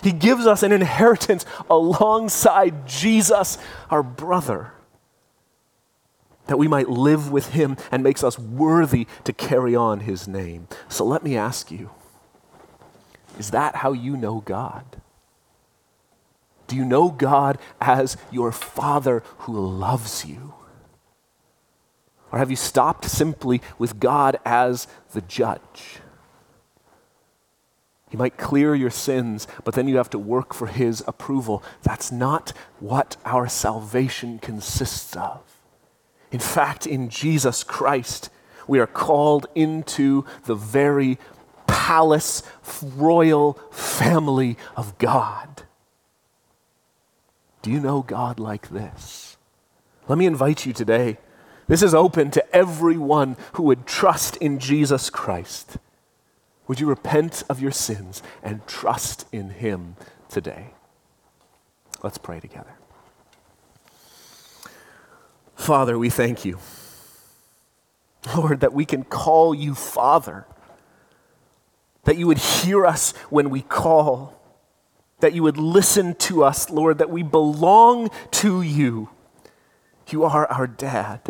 He 0.02 0.12
gives 0.12 0.46
us 0.46 0.62
an 0.62 0.72
inheritance 0.72 1.44
alongside 1.68 2.86
Jesus, 2.86 3.58
our 3.90 4.02
brother, 4.02 4.72
that 6.46 6.58
we 6.58 6.68
might 6.68 6.88
live 6.88 7.30
with 7.30 7.50
him 7.50 7.76
and 7.90 8.02
makes 8.02 8.24
us 8.24 8.38
worthy 8.38 9.06
to 9.24 9.32
carry 9.32 9.74
on 9.76 10.00
his 10.00 10.26
name. 10.26 10.68
So 10.88 11.04
let 11.04 11.22
me 11.22 11.36
ask 11.36 11.70
you 11.70 11.90
is 13.38 13.50
that 13.52 13.76
how 13.76 13.92
you 13.92 14.16
know 14.16 14.40
God? 14.40 14.84
Do 16.66 16.76
you 16.76 16.84
know 16.84 17.08
God 17.10 17.58
as 17.80 18.16
your 18.30 18.52
Father 18.52 19.22
who 19.38 19.58
loves 19.58 20.24
you? 20.24 20.54
Or 22.30 22.38
have 22.38 22.50
you 22.50 22.56
stopped 22.56 23.06
simply 23.06 23.62
with 23.78 23.98
God 23.98 24.38
as 24.44 24.86
the 25.12 25.22
judge? 25.22 26.00
He 28.10 28.16
might 28.16 28.38
clear 28.38 28.74
your 28.74 28.90
sins, 28.90 29.46
but 29.64 29.74
then 29.74 29.86
you 29.88 29.96
have 29.98 30.10
to 30.10 30.18
work 30.18 30.54
for 30.54 30.66
His 30.66 31.02
approval. 31.06 31.62
That's 31.82 32.10
not 32.10 32.52
what 32.80 33.16
our 33.24 33.48
salvation 33.48 34.38
consists 34.38 35.14
of. 35.16 35.40
In 36.30 36.40
fact, 36.40 36.86
in 36.86 37.10
Jesus 37.10 37.64
Christ, 37.64 38.30
we 38.66 38.78
are 38.78 38.86
called 38.86 39.46
into 39.54 40.24
the 40.44 40.54
very 40.54 41.18
palace, 41.66 42.42
royal 42.82 43.54
family 43.70 44.56
of 44.76 44.96
God. 44.98 45.62
Do 47.62 47.70
you 47.70 47.80
know 47.80 48.02
God 48.02 48.38
like 48.38 48.70
this? 48.70 49.36
Let 50.06 50.18
me 50.18 50.26
invite 50.26 50.64
you 50.64 50.72
today. 50.72 51.18
This 51.66 51.82
is 51.82 51.94
open 51.94 52.30
to 52.30 52.56
everyone 52.56 53.36
who 53.54 53.64
would 53.64 53.86
trust 53.86 54.36
in 54.36 54.58
Jesus 54.58 55.10
Christ. 55.10 55.76
Would 56.68 56.80
you 56.80 56.86
repent 56.86 57.42
of 57.48 57.60
your 57.60 57.70
sins 57.70 58.22
and 58.42 58.64
trust 58.66 59.24
in 59.32 59.50
Him 59.50 59.96
today? 60.28 60.68
Let's 62.02 62.18
pray 62.18 62.40
together. 62.40 62.76
Father, 65.56 65.98
we 65.98 66.10
thank 66.10 66.44
you. 66.44 66.58
Lord, 68.36 68.60
that 68.60 68.74
we 68.74 68.84
can 68.84 69.04
call 69.04 69.54
you 69.54 69.74
Father, 69.74 70.46
that 72.04 72.16
you 72.16 72.26
would 72.26 72.38
hear 72.38 72.84
us 72.84 73.12
when 73.30 73.48
we 73.48 73.62
call, 73.62 74.38
that 75.20 75.32
you 75.32 75.42
would 75.42 75.56
listen 75.56 76.14
to 76.16 76.44
us, 76.44 76.68
Lord, 76.70 76.98
that 76.98 77.10
we 77.10 77.22
belong 77.22 78.10
to 78.32 78.60
you. 78.60 79.08
You 80.08 80.24
are 80.24 80.46
our 80.46 80.66
dad 80.66 81.20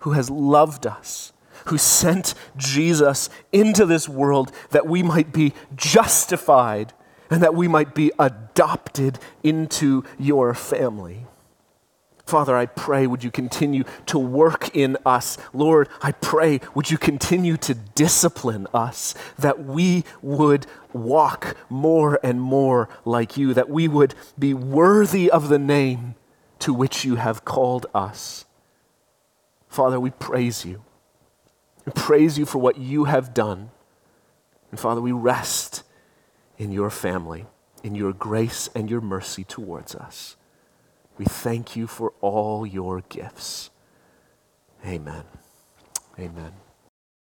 who 0.00 0.12
has 0.12 0.30
loved 0.30 0.86
us 0.86 1.32
who 1.66 1.78
sent 1.78 2.34
Jesus 2.56 3.28
into 3.52 3.86
this 3.86 4.08
world 4.08 4.52
that 4.70 4.86
we 4.86 5.02
might 5.02 5.32
be 5.32 5.52
justified 5.74 6.92
and 7.30 7.42
that 7.42 7.54
we 7.54 7.66
might 7.66 7.94
be 7.94 8.12
adopted 8.18 9.18
into 9.42 10.04
your 10.18 10.54
family. 10.54 11.26
Father, 12.24 12.56
I 12.56 12.66
pray, 12.66 13.06
would 13.06 13.22
you 13.22 13.30
continue 13.30 13.84
to 14.06 14.18
work 14.18 14.74
in 14.74 14.96
us? 15.06 15.38
Lord, 15.52 15.88
I 16.02 16.10
pray, 16.10 16.60
would 16.74 16.90
you 16.90 16.98
continue 16.98 17.56
to 17.58 17.74
discipline 17.74 18.66
us 18.74 19.14
that 19.38 19.64
we 19.64 20.04
would 20.22 20.66
walk 20.92 21.56
more 21.68 22.18
and 22.24 22.40
more 22.40 22.88
like 23.04 23.36
you, 23.36 23.54
that 23.54 23.70
we 23.70 23.86
would 23.86 24.14
be 24.36 24.54
worthy 24.54 25.30
of 25.30 25.48
the 25.48 25.58
name 25.58 26.16
to 26.60 26.74
which 26.74 27.04
you 27.04 27.16
have 27.16 27.44
called 27.44 27.86
us. 27.94 28.44
Father, 29.68 30.00
we 30.00 30.10
praise 30.10 30.64
you 30.64 30.82
and 31.86 31.94
praise 31.94 32.36
you 32.36 32.44
for 32.44 32.58
what 32.58 32.76
you 32.76 33.04
have 33.04 33.32
done. 33.32 33.70
And 34.70 34.78
Father, 34.78 35.00
we 35.00 35.12
rest 35.12 35.84
in 36.58 36.72
your 36.72 36.90
family, 36.90 37.46
in 37.82 37.94
your 37.94 38.12
grace 38.12 38.68
and 38.74 38.90
your 38.90 39.00
mercy 39.00 39.44
towards 39.44 39.94
us. 39.94 40.36
We 41.16 41.24
thank 41.24 41.76
you 41.76 41.86
for 41.86 42.12
all 42.20 42.66
your 42.66 43.00
gifts. 43.08 43.70
Amen. 44.84 45.24
Amen. 46.18 46.52